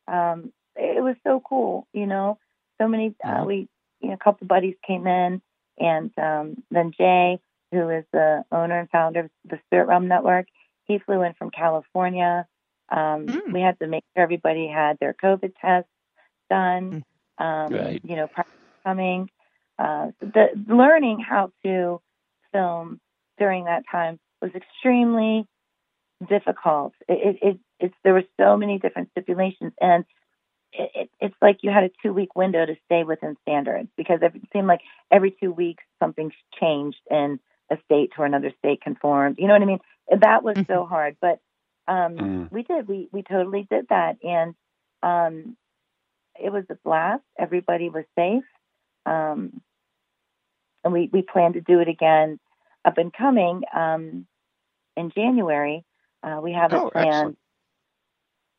[0.08, 2.38] Um, it was so cool, you know.
[2.80, 3.46] So many, uh, Mhm.
[3.46, 3.68] we,
[4.00, 5.42] you know, a couple buddies came in,
[5.78, 7.40] and um, then Jay,
[7.72, 10.46] who is the owner and founder of the Spirit Realm Network,
[10.84, 12.46] he flew in from California.
[12.90, 13.52] Um, Mm.
[13.52, 15.90] We had to make sure everybody had their COVID tests
[16.50, 17.04] done.
[17.42, 18.00] Um, Right.
[18.04, 18.28] You know,
[18.84, 19.28] coming.
[19.78, 22.00] Uh, the learning how to
[22.52, 23.00] film
[23.38, 25.46] during that time was extremely
[26.28, 26.92] difficult.
[27.08, 30.04] It, it, it it's there were so many different stipulations, and
[30.72, 34.20] it, it, it's like you had a two week window to stay within standards because
[34.22, 34.80] it seemed like
[35.10, 36.30] every two weeks something
[36.60, 37.40] changed and
[37.70, 39.36] a state to another state conformed.
[39.38, 39.80] You know what I mean?
[40.20, 41.40] That was so hard, but
[41.88, 42.52] um, Mm.
[42.52, 42.86] we did.
[42.86, 44.54] We we totally did that, and
[45.02, 45.56] um,
[46.40, 47.22] it was a blast.
[47.38, 48.44] Everybody was safe,
[49.06, 49.60] um,
[50.84, 52.38] and we we plan to do it again
[52.84, 54.26] up and coming um,
[54.96, 55.84] in January.
[56.22, 57.36] Uh, we have Oh, it planned.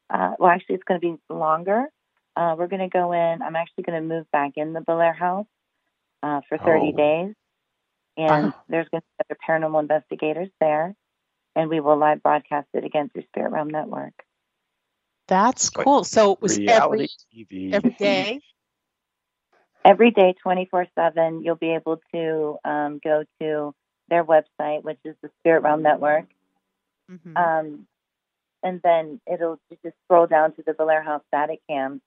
[0.09, 1.85] Uh, well, actually, it's going to be longer.
[2.35, 3.41] Uh, we're going to go in.
[3.41, 5.47] I'm actually going to move back in the Bellaire house
[6.23, 6.97] uh, for 30 Oh.
[6.97, 7.35] days.
[8.17, 8.63] and Wow.
[8.69, 10.95] there's going to be other paranormal investigators there,
[11.55, 14.13] and we will live broadcast it again through Spirit Realm Network.
[15.27, 16.03] That's But cool.
[16.03, 17.71] So it was every TV.
[17.71, 18.41] every day.
[19.85, 23.73] Every day, 24 7, you'll be able to um, go to
[24.09, 26.25] their website, which is the Spirit Realm Network.
[27.09, 27.35] Mhm.
[27.35, 27.87] Um,
[28.63, 32.01] and then it'll just scroll down to the Bellaire House static cam,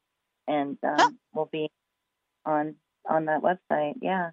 [0.49, 1.12] and um, Oh.
[1.35, 1.71] we'll be
[2.47, 2.77] on
[3.09, 3.95] on that website.
[4.03, 4.31] Yeah,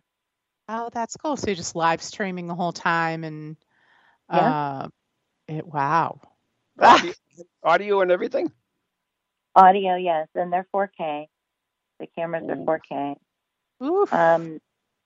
[0.67, 1.37] Oh, that's cool.
[1.37, 3.57] So you're just live streaming the whole time and
[4.29, 4.53] Yeah.
[4.53, 4.87] uh
[5.47, 6.21] it wow.
[6.79, 7.13] Audio,
[7.63, 8.51] audio and everything.
[9.55, 11.27] Audio, yes, and they're 4K.
[11.99, 13.15] The cameras are 4K.
[13.83, 14.13] Oof.
[14.13, 14.59] Um,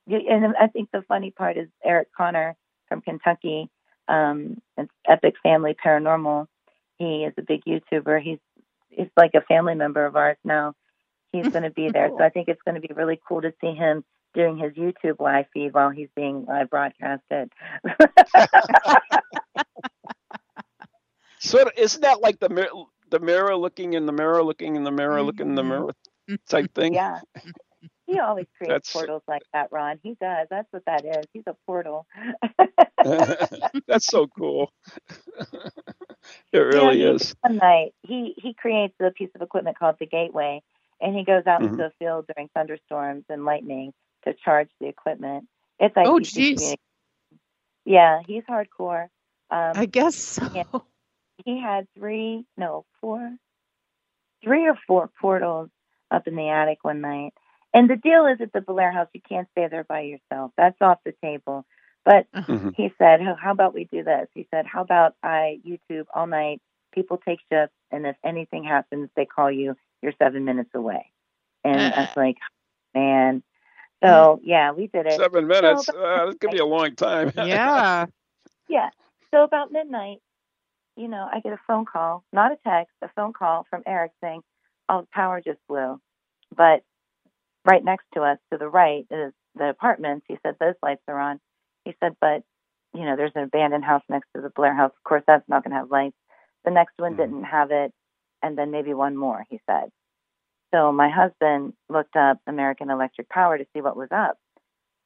[0.08, 2.56] and I think the funny part is Eric Connor
[2.88, 3.70] from Kentucky.
[4.08, 6.48] Um, it's Epic Family Paranormal.
[6.98, 8.22] He is a big YouTuber.
[8.22, 8.40] He's
[8.90, 10.74] he's like a family member of ours now.
[11.32, 12.18] He's going to be there, Cool.
[12.20, 15.20] so I think it's going to be really cool to see him doing his YouTube
[15.20, 17.52] live feed while he's being live broadcasted.
[21.40, 22.70] Sort of, isn't that like the mirror,
[23.10, 25.68] the mirror looking in the mirror, looking in the mirror, looking in the Mhm.
[25.70, 25.94] mirror
[26.50, 26.94] type thing?
[26.94, 27.20] yeah,
[28.08, 30.00] he always creates That's- portals like that, Ron.
[30.04, 30.48] He does.
[30.50, 31.26] That's what that is.
[31.34, 32.06] He's a portal.
[33.88, 34.72] That's so cool.
[36.54, 37.36] it really Yeah, is.
[37.42, 40.62] One night, he he creates a piece of equipment called the Gateway,
[41.02, 41.68] and he goes out Mhm.
[41.72, 43.94] into the field during thunderstorms and lightning
[44.26, 45.48] to charge the equipment.
[45.80, 46.76] It's like Oh, jeez.
[47.86, 49.04] Yeah, he's hardcore.
[49.50, 50.84] Um, I guess so.
[51.48, 51.54] Yeah.
[51.56, 53.36] he had three, no, four,
[54.44, 55.70] three or four portals
[56.12, 57.34] up in the attic one night.
[57.74, 60.52] And the deal is at the Bellaire House, you can't stay there by yourself.
[60.58, 61.66] That's off the table.
[62.06, 62.74] But Mhm.
[62.76, 66.26] he said, "How- "How about we do this?" He said, "How about I YouTube all
[66.28, 66.62] night?
[66.94, 69.76] People take shifts, and if anything happens, they call you.
[70.02, 71.12] You're seven minutes away."
[71.66, 72.38] And I was like,
[72.94, 73.44] "Man."
[74.02, 75.14] So yeah, we did it.
[75.20, 75.88] Seven minutes.
[75.88, 77.32] but- Uh, this could be a long time.
[77.36, 78.06] yeah.
[78.70, 78.90] Yeah.
[79.32, 80.22] So about midnight,
[80.98, 84.12] you know, I get a phone call, not a text, a phone call from Eric
[84.24, 84.42] saying,
[84.90, 86.00] "Oh, the power just blew."
[86.56, 86.84] But
[87.66, 90.26] right next to us, to the right, is the apartments.
[90.30, 91.40] He said those lights are on.
[91.86, 92.44] He said, but
[92.94, 94.92] you know, there's an abandoned house next to the Bellaire house.
[94.96, 96.18] Of course, that's not going to have lights.
[96.66, 97.18] The next one Mhm.
[97.18, 97.94] didn't have it,
[98.42, 99.46] and then maybe one more.
[99.50, 99.92] He said.
[100.74, 104.38] So my husband looked up American Electric Power to see what was up,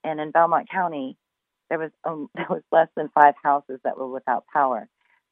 [0.03, 1.17] and in Belmont County,
[1.69, 4.87] there was um, there was less than five houses that were without power.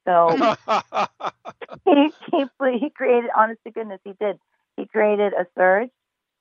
[0.06, 0.42] So
[1.84, 2.44] he he
[2.80, 4.38] he created, honest to goodness, he did.
[4.76, 5.90] He created a surge,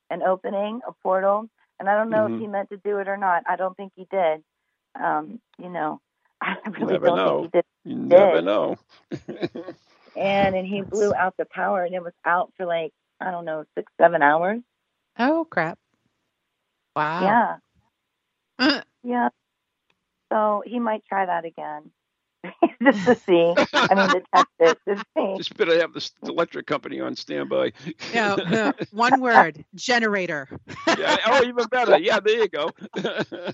[0.10, 1.50] an opening, a portal,
[1.80, 2.36] and I don't know Mhm.
[2.36, 3.44] if he meant to do it or not.
[3.48, 4.44] I don't think he did.
[5.00, 6.02] Um, you know,
[6.42, 7.42] I really never don't know.
[7.42, 7.66] think he did.
[7.86, 8.44] you never Did.
[8.44, 8.78] know.
[10.16, 13.46] And and he blew out the power, and it was out for like I don't
[13.46, 14.62] know six seven hours.
[15.20, 15.80] Oh crap.
[16.96, 17.22] Wow.
[17.26, 17.58] Yeah,
[18.60, 18.84] Yeah.
[19.04, 19.30] yeah.
[20.32, 21.92] So he might try that again,
[22.84, 23.54] just to see.
[23.74, 25.38] I mean, to test it to see.
[25.38, 27.74] Just better have the electric company on standby.
[28.14, 28.74] No, no.
[28.92, 29.64] One word.
[29.76, 30.48] Generator.
[30.98, 31.18] yeah.
[31.26, 31.98] Oh, even better.
[32.00, 32.70] Yeah, there you go.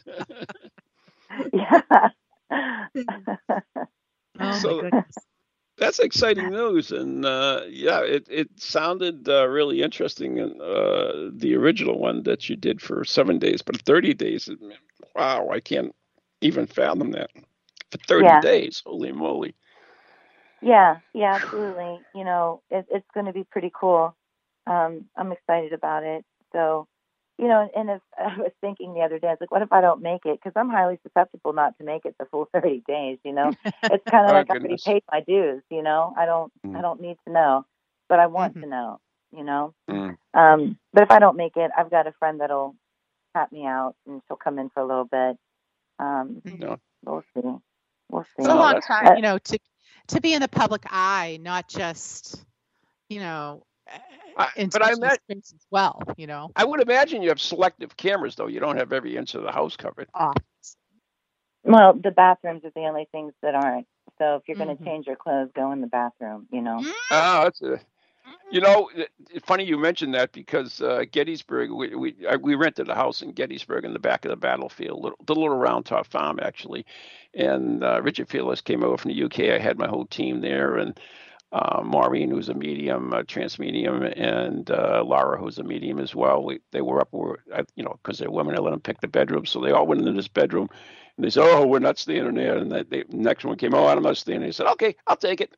[1.53, 1.81] Yeah.
[4.39, 5.15] Oh So- my goodness.
[5.77, 10.39] That's exciting news, and uh, yeah, it it sounded uh, really interesting.
[10.39, 14.47] And uh, the original one that you did for seven days, but thirty days.
[15.15, 15.93] Wow, I can't
[16.39, 17.29] even fathom that
[17.97, 18.41] for thirty Yeah.
[18.41, 18.81] days.
[18.85, 19.55] Holy moly!
[20.61, 22.01] Yeah, yeah, absolutely.
[22.13, 24.15] You know, it, it's going to be pretty cool.
[24.67, 26.25] Um, I'm excited about it.
[26.53, 26.87] So,
[27.37, 29.71] you know, and if I was thinking the other day, I was like, what if
[29.73, 30.39] I don't make it?
[30.41, 33.19] Because I'm highly susceptible not to make it the full 30 days.
[33.23, 33.53] You know,
[33.89, 34.85] it's kind of Oh, like I already goodness.
[34.85, 35.61] paid my dues.
[35.69, 36.77] You know, I don't, Mm.
[36.77, 37.65] I don't need to know,
[38.09, 38.61] but I want Mhm.
[38.61, 38.99] to know.
[39.31, 40.17] You know, Mm.
[40.33, 42.75] um, but if I don't make it, I've got a friend that'll
[43.35, 45.37] tap me out, and she'll come in for a little bit.
[45.99, 46.79] Um, No.
[47.05, 47.41] we'll see.
[48.09, 48.29] We'll see.
[48.39, 49.59] It's a Oh, long time, you know, to
[50.07, 52.45] to be in the public eye, not just,
[53.09, 53.97] you know, uh,
[54.37, 56.51] I- in but I met- space as well, you know.
[56.55, 58.47] I would imagine you have selective cameras, though.
[58.47, 60.07] You don't have every inch of the house covered.
[60.13, 60.37] Off.
[61.63, 63.87] Well, the bathrooms are the only things that aren't.
[64.19, 64.85] So if you're going to mm-hmm.
[64.85, 66.47] change your clothes, go in the bathroom.
[66.51, 66.77] You know.
[67.11, 67.79] Oh, that's a.
[68.51, 68.89] You know,
[69.31, 73.31] it's funny you mentioned that because uh, Gettysburg, we we we rented a house in
[73.33, 76.85] Gettysburg in the back of the battlefield, little, the little round top farm actually,
[77.33, 79.41] and uh, Richard Fearless came over from the UK.
[79.55, 80.99] I had my whole team there, and
[81.51, 86.15] uh, Maureen, who's a medium, a trans medium, and uh, Laura, who's a medium as
[86.15, 86.43] well.
[86.43, 87.39] We they were up, were,
[87.75, 88.55] you know, because they're women.
[88.55, 90.69] I let them pick the bedroom, so they all went into this bedroom.
[91.17, 93.73] And they said, "Oh, we're not staying in there." And the they, next one came,
[93.75, 94.47] "Oh, I'm not staying." there.
[94.47, 95.55] He said, "Okay, I'll take it."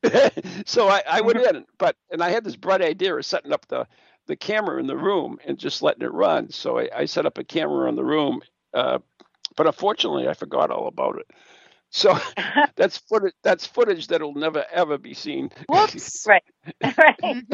[0.68, 3.66] so I, I went in, but and I had this bright idea of setting up
[3.68, 3.86] the
[4.26, 6.50] the camera in the room and just letting it run.
[6.50, 8.40] So I, I set up a camera in the room
[8.74, 8.98] uh,
[9.56, 11.26] but unfortunately, I forgot all about it.
[11.90, 12.18] So
[12.76, 13.34] that's footage.
[13.42, 15.50] That's footage that'll never ever be seen.
[15.68, 16.26] Whoops.
[16.26, 16.42] right.
[16.98, 17.44] right.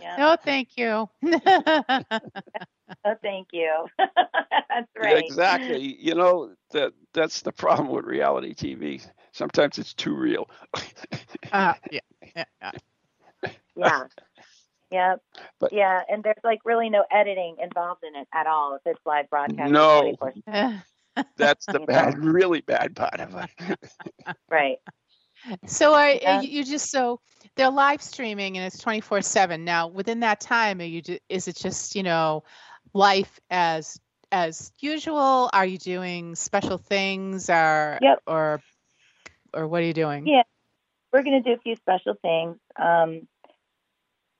[0.00, 0.16] Yeah.
[0.16, 1.08] No, thank you.
[3.04, 3.86] Oh, thank you.
[3.98, 5.24] That's Yeah, right.
[5.24, 5.96] exactly.
[6.00, 9.04] You know that that's the problem with reality TV.
[9.32, 10.48] Sometimes it's too real.
[11.52, 12.00] uh, yeah,
[12.36, 13.50] yeah, yeah.
[13.76, 14.02] Yeah.
[14.90, 15.22] Yep.
[15.58, 19.00] But- yeah, and there's like really no editing involved in it at all if it's
[19.04, 19.70] live broadcast.
[19.72, 20.14] No.
[20.46, 20.84] 24
[21.36, 23.78] That's the bad, really bad part of it.
[24.50, 24.78] Right.
[25.66, 26.40] So are, Yeah.
[26.40, 27.20] you just so
[27.56, 31.56] they're live streaming and it's 24 7 now within that time are you is it
[31.56, 32.44] just you know
[32.92, 34.00] life as
[34.32, 38.22] as usual are you doing special things or Yep.
[38.26, 38.60] or
[39.54, 40.42] or what are you doing Yeah.
[41.12, 42.58] We're going to do a few special things.
[42.76, 43.26] Um,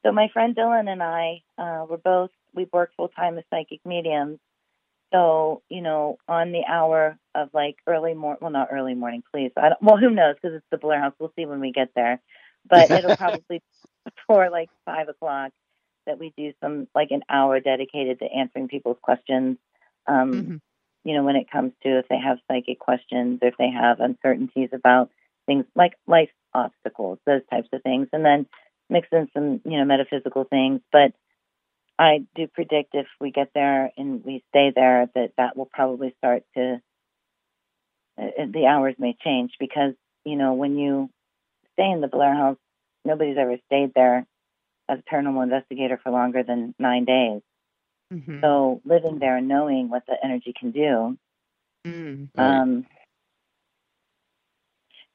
[0.04, 3.80] so my friend Dylan and I, uh, we're both we work full time as psychic
[3.84, 4.38] mediums.
[5.12, 9.52] So you know, on the hour of like early morning, well, not early morning, please.
[9.56, 10.36] I don't, well, who knows?
[10.36, 11.14] Because it's the Bellaire House.
[11.18, 12.20] We'll see when we get there.
[12.68, 13.62] But it'll probably be
[14.04, 15.52] before like five o'clock
[16.06, 19.58] that we do some like an hour dedicated to answering people's questions.
[20.06, 20.60] Um, Mhm.
[21.04, 24.70] you know, when it comes to if they have psychic questions, if they have uncertainties
[24.72, 25.10] about
[25.46, 28.46] things like life obstacles, those types of things, and then
[28.90, 30.80] mix in some, you know, metaphysical things.
[30.92, 31.12] But
[31.98, 36.14] I do predict if we get there and we stay there that that will probably
[36.18, 36.80] start to,
[38.18, 39.94] uh, the hours may change because,
[40.24, 41.10] you know, when you
[41.72, 42.58] stay in the Bellaire House,
[43.04, 44.26] nobody's ever stayed there
[44.88, 47.42] as a paranormal investigator for longer than nine days.
[48.12, 48.40] Mhm.
[48.40, 51.18] So living there and knowing what the energy can do,
[51.84, 52.28] Mm.
[52.36, 52.58] Right.
[52.60, 52.86] um,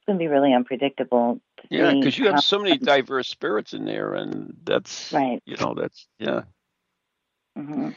[0.02, 1.40] it's going to be really unpredictable.
[1.70, 5.42] Yeah, because you have so many diverse spirits in there, and that's Right.
[5.46, 6.42] You know, that's yeah.
[7.56, 7.90] Hmm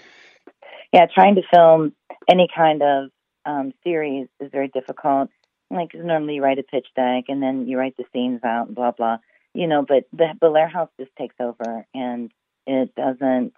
[0.91, 1.93] Yeah, trying to film
[2.29, 3.09] any kind of
[3.45, 5.29] um, series is very difficult.
[5.69, 8.75] Like normally you write a pitch deck and then you write the scenes out and
[8.75, 9.17] blah blah.
[9.53, 12.31] You know, but the Bellaire House just takes over and
[12.67, 13.53] it doesn't.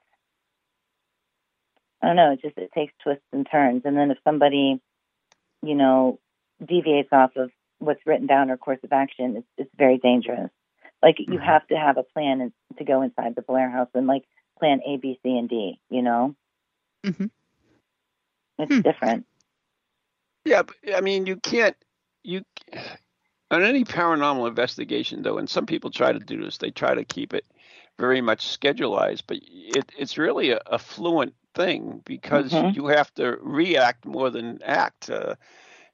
[2.02, 2.32] I don't know.
[2.34, 4.80] It just it takes twists and turns, and then if somebody,
[5.64, 6.20] you know,
[6.66, 10.50] deviates off of what's written down or course of action, it's it's very dangerous.
[11.02, 11.46] Like you Mhm.
[11.46, 14.24] have to have a plan to go inside the Bellaire House and like
[14.60, 15.80] plan A, B, C, and D.
[15.90, 16.36] You know,
[17.06, 17.26] mm-hmm.
[18.60, 18.82] it's Hmm.
[18.82, 19.26] different.
[20.46, 21.76] Yeah, but, I mean, you can't
[22.24, 22.44] you
[23.52, 26.58] on any paranormal investigation though, and some people try to do this.
[26.58, 27.46] They try to keep it
[27.98, 32.76] very much schedulized, but it, it's really a, a fluent thing because Mhm.
[32.76, 35.10] you have to react more than act.
[35.10, 35.36] Uh,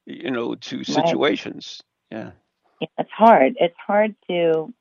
[0.05, 1.81] you know, to situations.
[2.11, 2.31] Yeah.
[2.79, 3.55] Yeah, It's hard.
[3.59, 4.73] It's hard to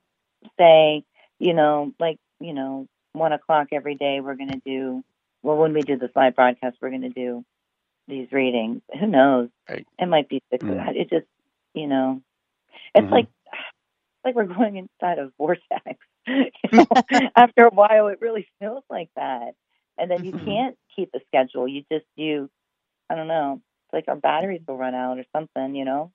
[0.58, 1.04] say,
[1.38, 5.04] you know, like you know, one o'clock every day we're going to do.
[5.42, 7.44] Well, when we do this live broadcast, we're going to do
[8.08, 8.82] these readings.
[8.98, 9.48] Who knows?
[9.68, 9.86] Right.
[9.98, 10.64] It might be six.
[10.64, 10.96] Mm.
[10.96, 11.26] It just,
[11.74, 12.22] you know,
[12.94, 13.12] it's Mhm.
[13.12, 13.28] like
[14.24, 15.98] like we're going inside a vortex.
[16.26, 16.86] you know?
[17.36, 19.54] After a while, it really feels like that,
[19.98, 20.44] and then you Mhm.
[20.46, 21.68] can't keep a schedule.
[21.68, 22.50] You just you,
[23.10, 23.60] I don't know.
[23.86, 26.12] It's like our batteries will run out or something, you know.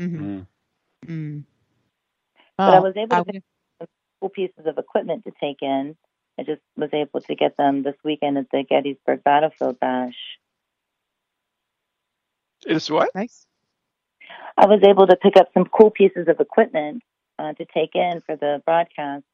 [0.00, 0.18] Mhm.
[0.20, 0.46] Mm.
[1.06, 1.44] Mm.
[2.58, 3.42] But I was able to I pick
[4.20, 5.96] cool pieces of equipment to take in.
[6.38, 10.14] I just was able to get them this weekend at the Gettysburg Battlefield Bash.
[12.66, 13.14] It's what?
[13.14, 13.46] nice.
[14.56, 17.02] I was able to pick up some cool pieces of equipment
[17.38, 19.24] uh, to take in for the broadcast.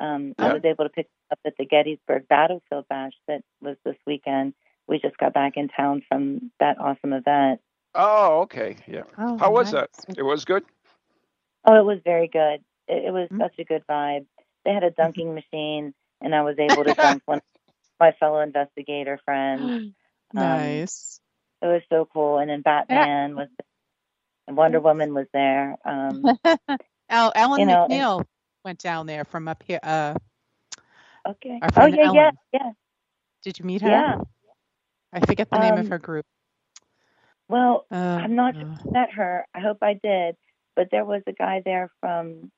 [0.00, 3.96] Um, I was able to pick up at the Gettysburg Battlefield Bash that was this
[4.06, 4.54] weekend.
[4.88, 7.60] We just got back in town from that awesome event.
[7.94, 8.76] Oh, okay.
[8.88, 9.02] Yeah.
[9.18, 9.88] Oh, How was nice.
[10.06, 10.18] that?
[10.18, 10.64] It was good.
[11.64, 12.64] Oh, it was very good.
[12.88, 13.38] It, it was Mm.
[13.42, 14.26] such a good vibe.
[14.64, 17.44] They had a dunking machine, and I was able to dunk one of
[18.00, 19.92] my fellow investigator friends.
[20.32, 21.20] nice.
[21.60, 22.38] It was so cool.
[22.38, 23.48] And then Batman was,
[24.48, 25.76] and Wonder Woman was there.
[25.84, 26.24] Um,
[27.08, 28.24] Al, Ellen you know, and- McNeil
[28.64, 29.80] went down there from up here.
[29.82, 30.14] Uh,
[31.28, 31.60] okay.
[31.76, 32.32] Oh yeah, yeah, Ellen.
[32.52, 32.70] yeah.
[33.42, 33.88] did you meet her?
[33.88, 34.16] Yeah.
[35.12, 36.24] I forget the name of Um, her group.
[37.48, 39.46] Well, Uh, I'm not uh, met her.
[39.54, 40.36] I hope I did.
[40.74, 42.50] But there was a guy there from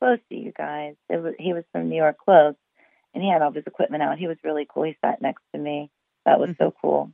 [0.00, 0.94] close to you guys.
[1.10, 2.54] It was he was from New York close,
[3.14, 4.18] and he had all his equipment out.
[4.18, 4.84] He was really cool.
[4.84, 5.90] He sat next to me.
[6.24, 7.12] That was so cool.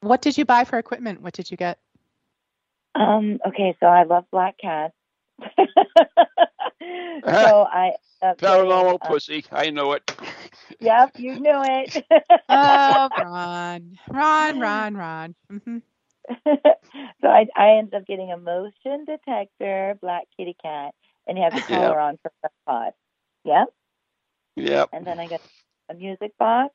[0.00, 1.20] what did you buy for equipment?
[1.22, 1.78] What did you get?
[2.94, 4.94] Um, okay, so I love black cats.
[5.40, 5.46] so
[6.80, 7.92] I
[8.22, 9.44] uh, Paranormal uh, pussy.
[9.52, 10.02] I know it.
[10.80, 12.04] Yep, you knew it.
[12.48, 15.34] Oh, Ron, Ron, Ron, Ron.
[15.50, 15.78] hmm
[16.44, 20.94] so I I ended up getting a motion detector black kitty cat,
[21.26, 21.78] and he has a Yeah.
[21.80, 22.94] collar on for the pot.
[23.44, 23.68] Yep.
[24.56, 24.90] Yep.
[24.92, 25.40] And then I got
[25.90, 26.74] a music box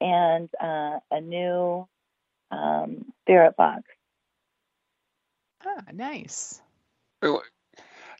[0.00, 1.86] and uh, a new
[2.50, 3.82] um, spirit box.
[5.64, 6.60] Ah, nice.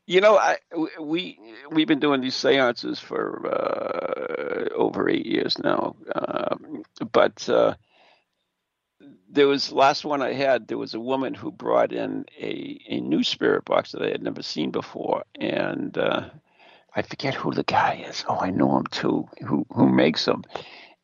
[0.07, 0.59] You know, I
[1.01, 1.39] we
[1.71, 7.75] we've been doing these seances for uh, over eight years now, um, but uh,
[9.29, 10.69] there was last one I had.
[10.69, 14.23] There was a woman who brought in a a new spirit box that I had
[14.23, 16.31] never seen before, and uh,
[16.97, 18.25] I forget who the guy is.
[18.27, 19.29] Oh, I know him too.
[19.47, 20.43] Who who makes them?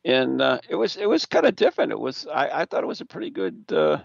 [0.03, 1.91] And uh, it was it was kind of different.
[1.91, 3.63] It was I, I thought it was a pretty good.
[3.71, 3.99] Uh,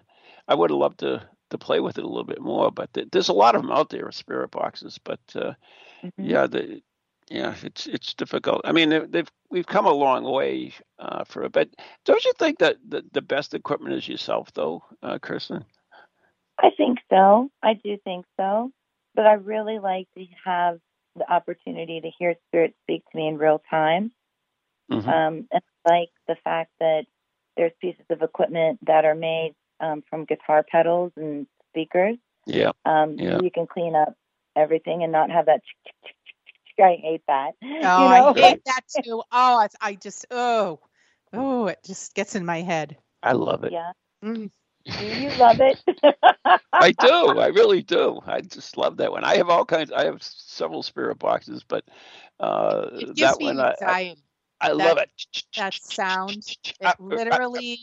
[0.46, 3.08] I would have loved to to play with it a little bit more, but th-
[3.10, 4.98] there's a lot of them out there, spirit boxes.
[5.02, 5.54] But uh,
[6.04, 6.24] mm-hmm.
[6.24, 6.82] yeah, the
[7.30, 8.60] yeah, it's it's difficult.
[8.64, 11.70] I mean, they've we've come a long way uh, for it, but
[12.04, 15.64] don't you think that the, the best equipment is yourself, though, uh, Kristen?
[16.58, 17.50] I think so.
[17.62, 18.72] I do think so.
[19.14, 20.78] But I really like to have
[21.18, 24.12] the opportunity to hear spirit speak to me in real time.
[24.90, 25.08] Mm-hmm.
[25.08, 27.04] Um, and I like the fact that
[27.56, 32.16] there's pieces of equipment that are made um, from guitar pedals and speakers.
[32.46, 32.72] Yeah.
[32.84, 33.40] Um, yeah.
[33.42, 34.14] you can clean up
[34.56, 35.60] everything and not have that.
[36.80, 37.52] I hate that.
[37.62, 37.84] Oh, you know?
[37.84, 39.22] I hate that too.
[39.32, 40.80] Oh, it's, I just oh,
[41.32, 42.96] oh, it just gets in my head.
[43.22, 43.72] I love it.
[43.72, 43.92] Yeah.
[44.24, 44.50] Mm.
[44.86, 45.78] Do you love it?
[46.72, 47.38] I do.
[47.38, 48.20] I really do.
[48.26, 49.24] I just love that one.
[49.24, 49.92] I have all kinds.
[49.92, 51.84] I have several spirit boxes, but
[52.40, 54.20] uh, it gives that me one anxiety.
[54.60, 55.10] I, I love it.
[55.56, 57.78] That sound, it literally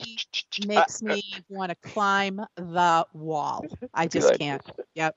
[0.65, 3.65] makes me want to climb the wall.
[3.93, 4.39] I just Good.
[4.39, 4.61] can't.
[4.95, 5.15] Yep.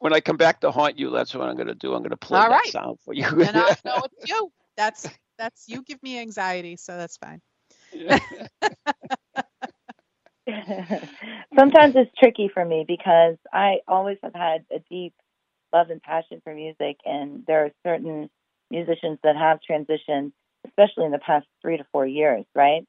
[0.00, 1.94] When I come back to haunt you, that's what I'm going to do.
[1.94, 2.72] I'm going to play All that right.
[2.72, 3.24] sound for you.
[3.24, 4.50] and I know it's you.
[4.76, 5.08] That's
[5.38, 5.82] that's you.
[5.82, 7.40] Give me anxiety, so that's fine.
[11.58, 15.14] Sometimes it's tricky for me because I always have had a deep
[15.72, 18.28] love and passion for music, and there are certain
[18.70, 20.32] musicians that have transitioned,
[20.66, 22.86] especially in the past three to four years, right?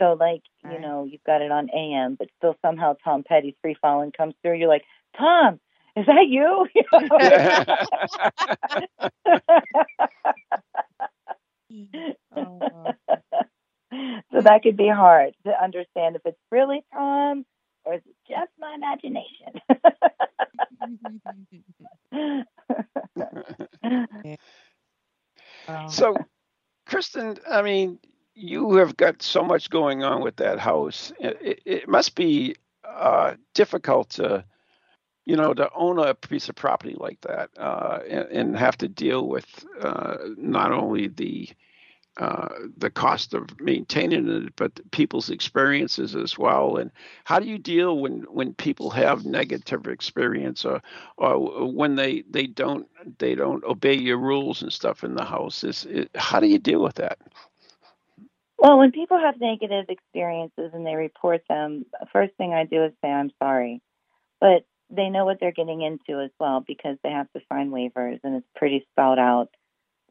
[0.00, 0.74] So, like, right.
[0.74, 4.34] you know, you've got it on AM, but still somehow Tom Petty's Free Falling comes
[4.42, 4.58] through.
[4.58, 4.84] You're like,
[5.16, 5.60] Tom,
[5.96, 6.66] is that you?
[12.36, 12.92] oh
[14.32, 17.44] so that could be hard to understand if it's really Tom
[17.84, 19.54] or is it just my imagination.
[25.88, 26.16] so,
[26.86, 27.98] Kristen, I mean,
[28.34, 31.12] you have got so much going on with that house.
[31.20, 34.44] It, it must be uh, difficult to,
[35.24, 38.88] you know, to own a piece of property like that uh, and, and, have to
[38.88, 39.46] deal with
[39.80, 41.48] uh, not only the
[42.16, 46.76] uh, the cost of maintaining it, but people's experiences as well.
[46.76, 46.90] And
[47.24, 50.82] how do you deal when when people have negative experience or
[51.16, 52.86] or when they they don't
[53.18, 55.64] they don't obey your rules and stuff in the house?
[55.64, 57.18] Is it, how do you deal with that?
[58.58, 62.92] Well, when people have negative experiences and they report them, first thing I do is
[63.02, 63.80] say I'm sorry,
[64.40, 68.20] but they know what they're getting into as well because they have to sign waivers
[68.24, 69.48] and it's pretty spelled out.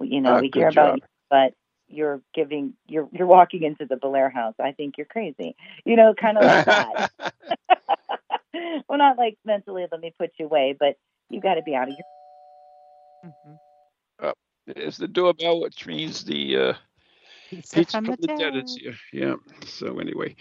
[0.01, 0.97] You know, uh, we hear job.
[0.97, 1.53] about, but
[1.89, 4.55] you're giving you're you're walking into the Bellaire house.
[4.59, 5.55] I think you're crazy.
[5.85, 7.11] You know, kind of like that.
[8.87, 10.97] well, not like mentally, let me put you away, but
[11.29, 13.31] you got to be out of your.
[13.31, 14.27] Mm-hmm.
[14.27, 14.31] Uh,
[14.75, 16.73] is the doorbell, which means the uh,
[17.49, 18.55] pizza, pizza from, from, the, dead.
[18.55, 18.95] is here.
[19.11, 19.35] Yeah.
[19.65, 20.35] So anyway,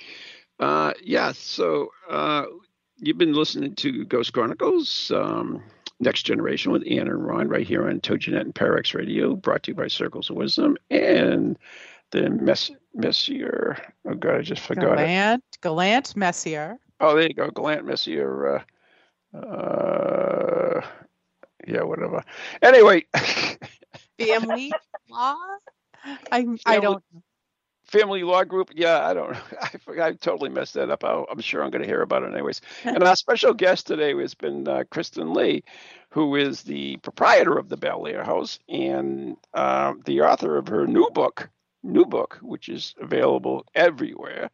[0.61, 1.33] uh, yeah.
[1.33, 2.45] So uh,
[2.99, 5.11] you've been listening to Ghost Chronicles.
[5.11, 5.63] Um,
[6.01, 9.73] Next Generation with Ian and Ron right here on TogiNet and Parax Radio, brought to
[9.73, 11.59] you by Circles of Wisdom and
[12.11, 13.77] the Mess Messier.
[14.07, 15.59] Oh God, I just forgot Galant, it.
[15.61, 16.79] Galant Messier.
[17.01, 18.65] Oh, there you go, Galant Messier.
[19.35, 20.81] Uh, uh,
[21.67, 22.25] yeah, whatever.
[22.63, 23.05] Anyway,
[24.19, 24.73] family
[25.11, 25.37] law.
[26.33, 27.03] I I don't
[27.89, 28.71] family law group.
[28.75, 29.37] Yeah, I don't.
[29.61, 31.03] I, I totally messed that up.
[31.05, 32.61] i am sure I'm going to hear about it anyways.
[32.85, 35.65] and our special guest today has been uh, Kristen Lee,
[36.11, 41.09] who is the proprietor of the Bellaire House and uh, the author of her new
[41.11, 41.51] book,
[41.83, 44.51] new book, which is available everywhere,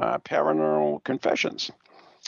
[0.00, 1.70] uh, Paranormal Confessions.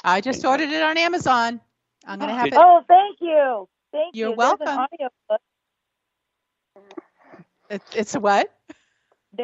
[0.05, 1.61] I just and, ordered it on Amazon.
[2.07, 2.55] I'm going to have it.
[2.57, 3.69] Oh, thank you.
[3.93, 4.37] Thank You're you.
[4.37, 4.69] welcome.
[4.69, 5.41] audio book.
[7.69, 8.53] It, it's a what?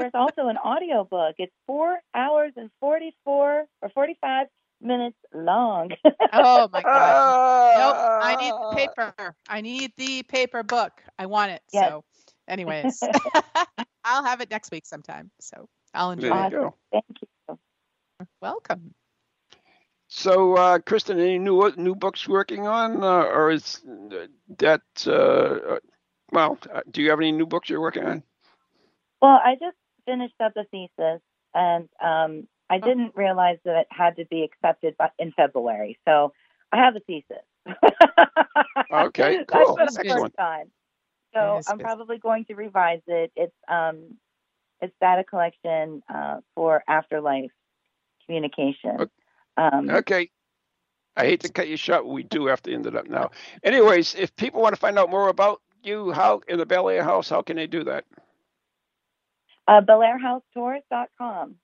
[0.00, 1.36] There's also an audio book.
[1.38, 4.46] It's four hours and 44 or 45
[4.80, 5.90] minutes long.
[6.32, 7.78] oh my god!
[7.78, 9.34] nope, I need the paper.
[9.48, 10.92] I need the paper book.
[11.18, 11.62] I want it.
[11.72, 11.88] Yes.
[11.88, 12.04] So,
[12.48, 13.00] anyways,
[14.04, 15.30] I'll have it next week sometime.
[15.40, 16.50] So I'll enjoy there you it.
[16.50, 16.74] Go.
[16.92, 17.04] Thank
[17.48, 17.58] you.
[18.40, 18.94] Welcome.
[20.08, 23.82] So, uh, Kristen, any new new books working on, uh, or is
[24.58, 24.82] that?
[25.06, 25.78] Uh,
[26.32, 28.22] well, uh, do you have any new books you're working on?
[29.20, 29.76] Well, I just
[30.06, 31.20] finished up a thesis,
[31.54, 35.98] and um, I didn't realize that it had to be accepted by, in February.
[36.06, 36.32] So
[36.72, 37.44] I have a thesis.
[38.92, 39.74] Okay, cool.
[39.74, 40.20] what I Excellent.
[40.20, 40.64] worked on.
[41.34, 41.84] So Yes, I'm yes.
[41.84, 43.32] probably going to revise it.
[43.36, 44.16] It's um,
[44.80, 47.50] it's data collection uh, for afterlife
[48.24, 49.00] communication.
[49.00, 49.10] Okay.
[49.56, 50.30] Um, Okay.
[51.18, 53.30] I hate to cut you short, but we do have to end it up now.
[53.64, 57.30] Anyways, if people want to find out more about you, how in the Bellaire House,
[57.30, 58.04] how can they do that?
[59.68, 61.56] Uh, BelairHouseTours.com.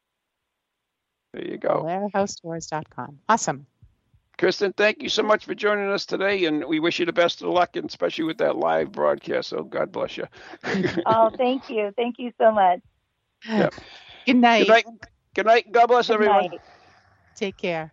[1.34, 1.82] There you go.
[1.84, 3.18] BelairHouseTours.com.
[3.28, 3.66] Awesome.
[4.38, 7.42] Kristen, thank you so much for joining us today, and we wish you the best
[7.42, 9.48] of luck, and especially with that live broadcast.
[9.50, 10.26] So God bless you.
[11.07, 12.80] Oh, thank you, thank you so much.
[13.48, 13.74] Yep.
[14.26, 14.66] Good night.
[14.66, 14.86] Good night.
[15.34, 15.72] Good night.
[15.72, 16.48] God bless Good everyone.
[16.50, 16.61] night.
[17.36, 17.92] Take care.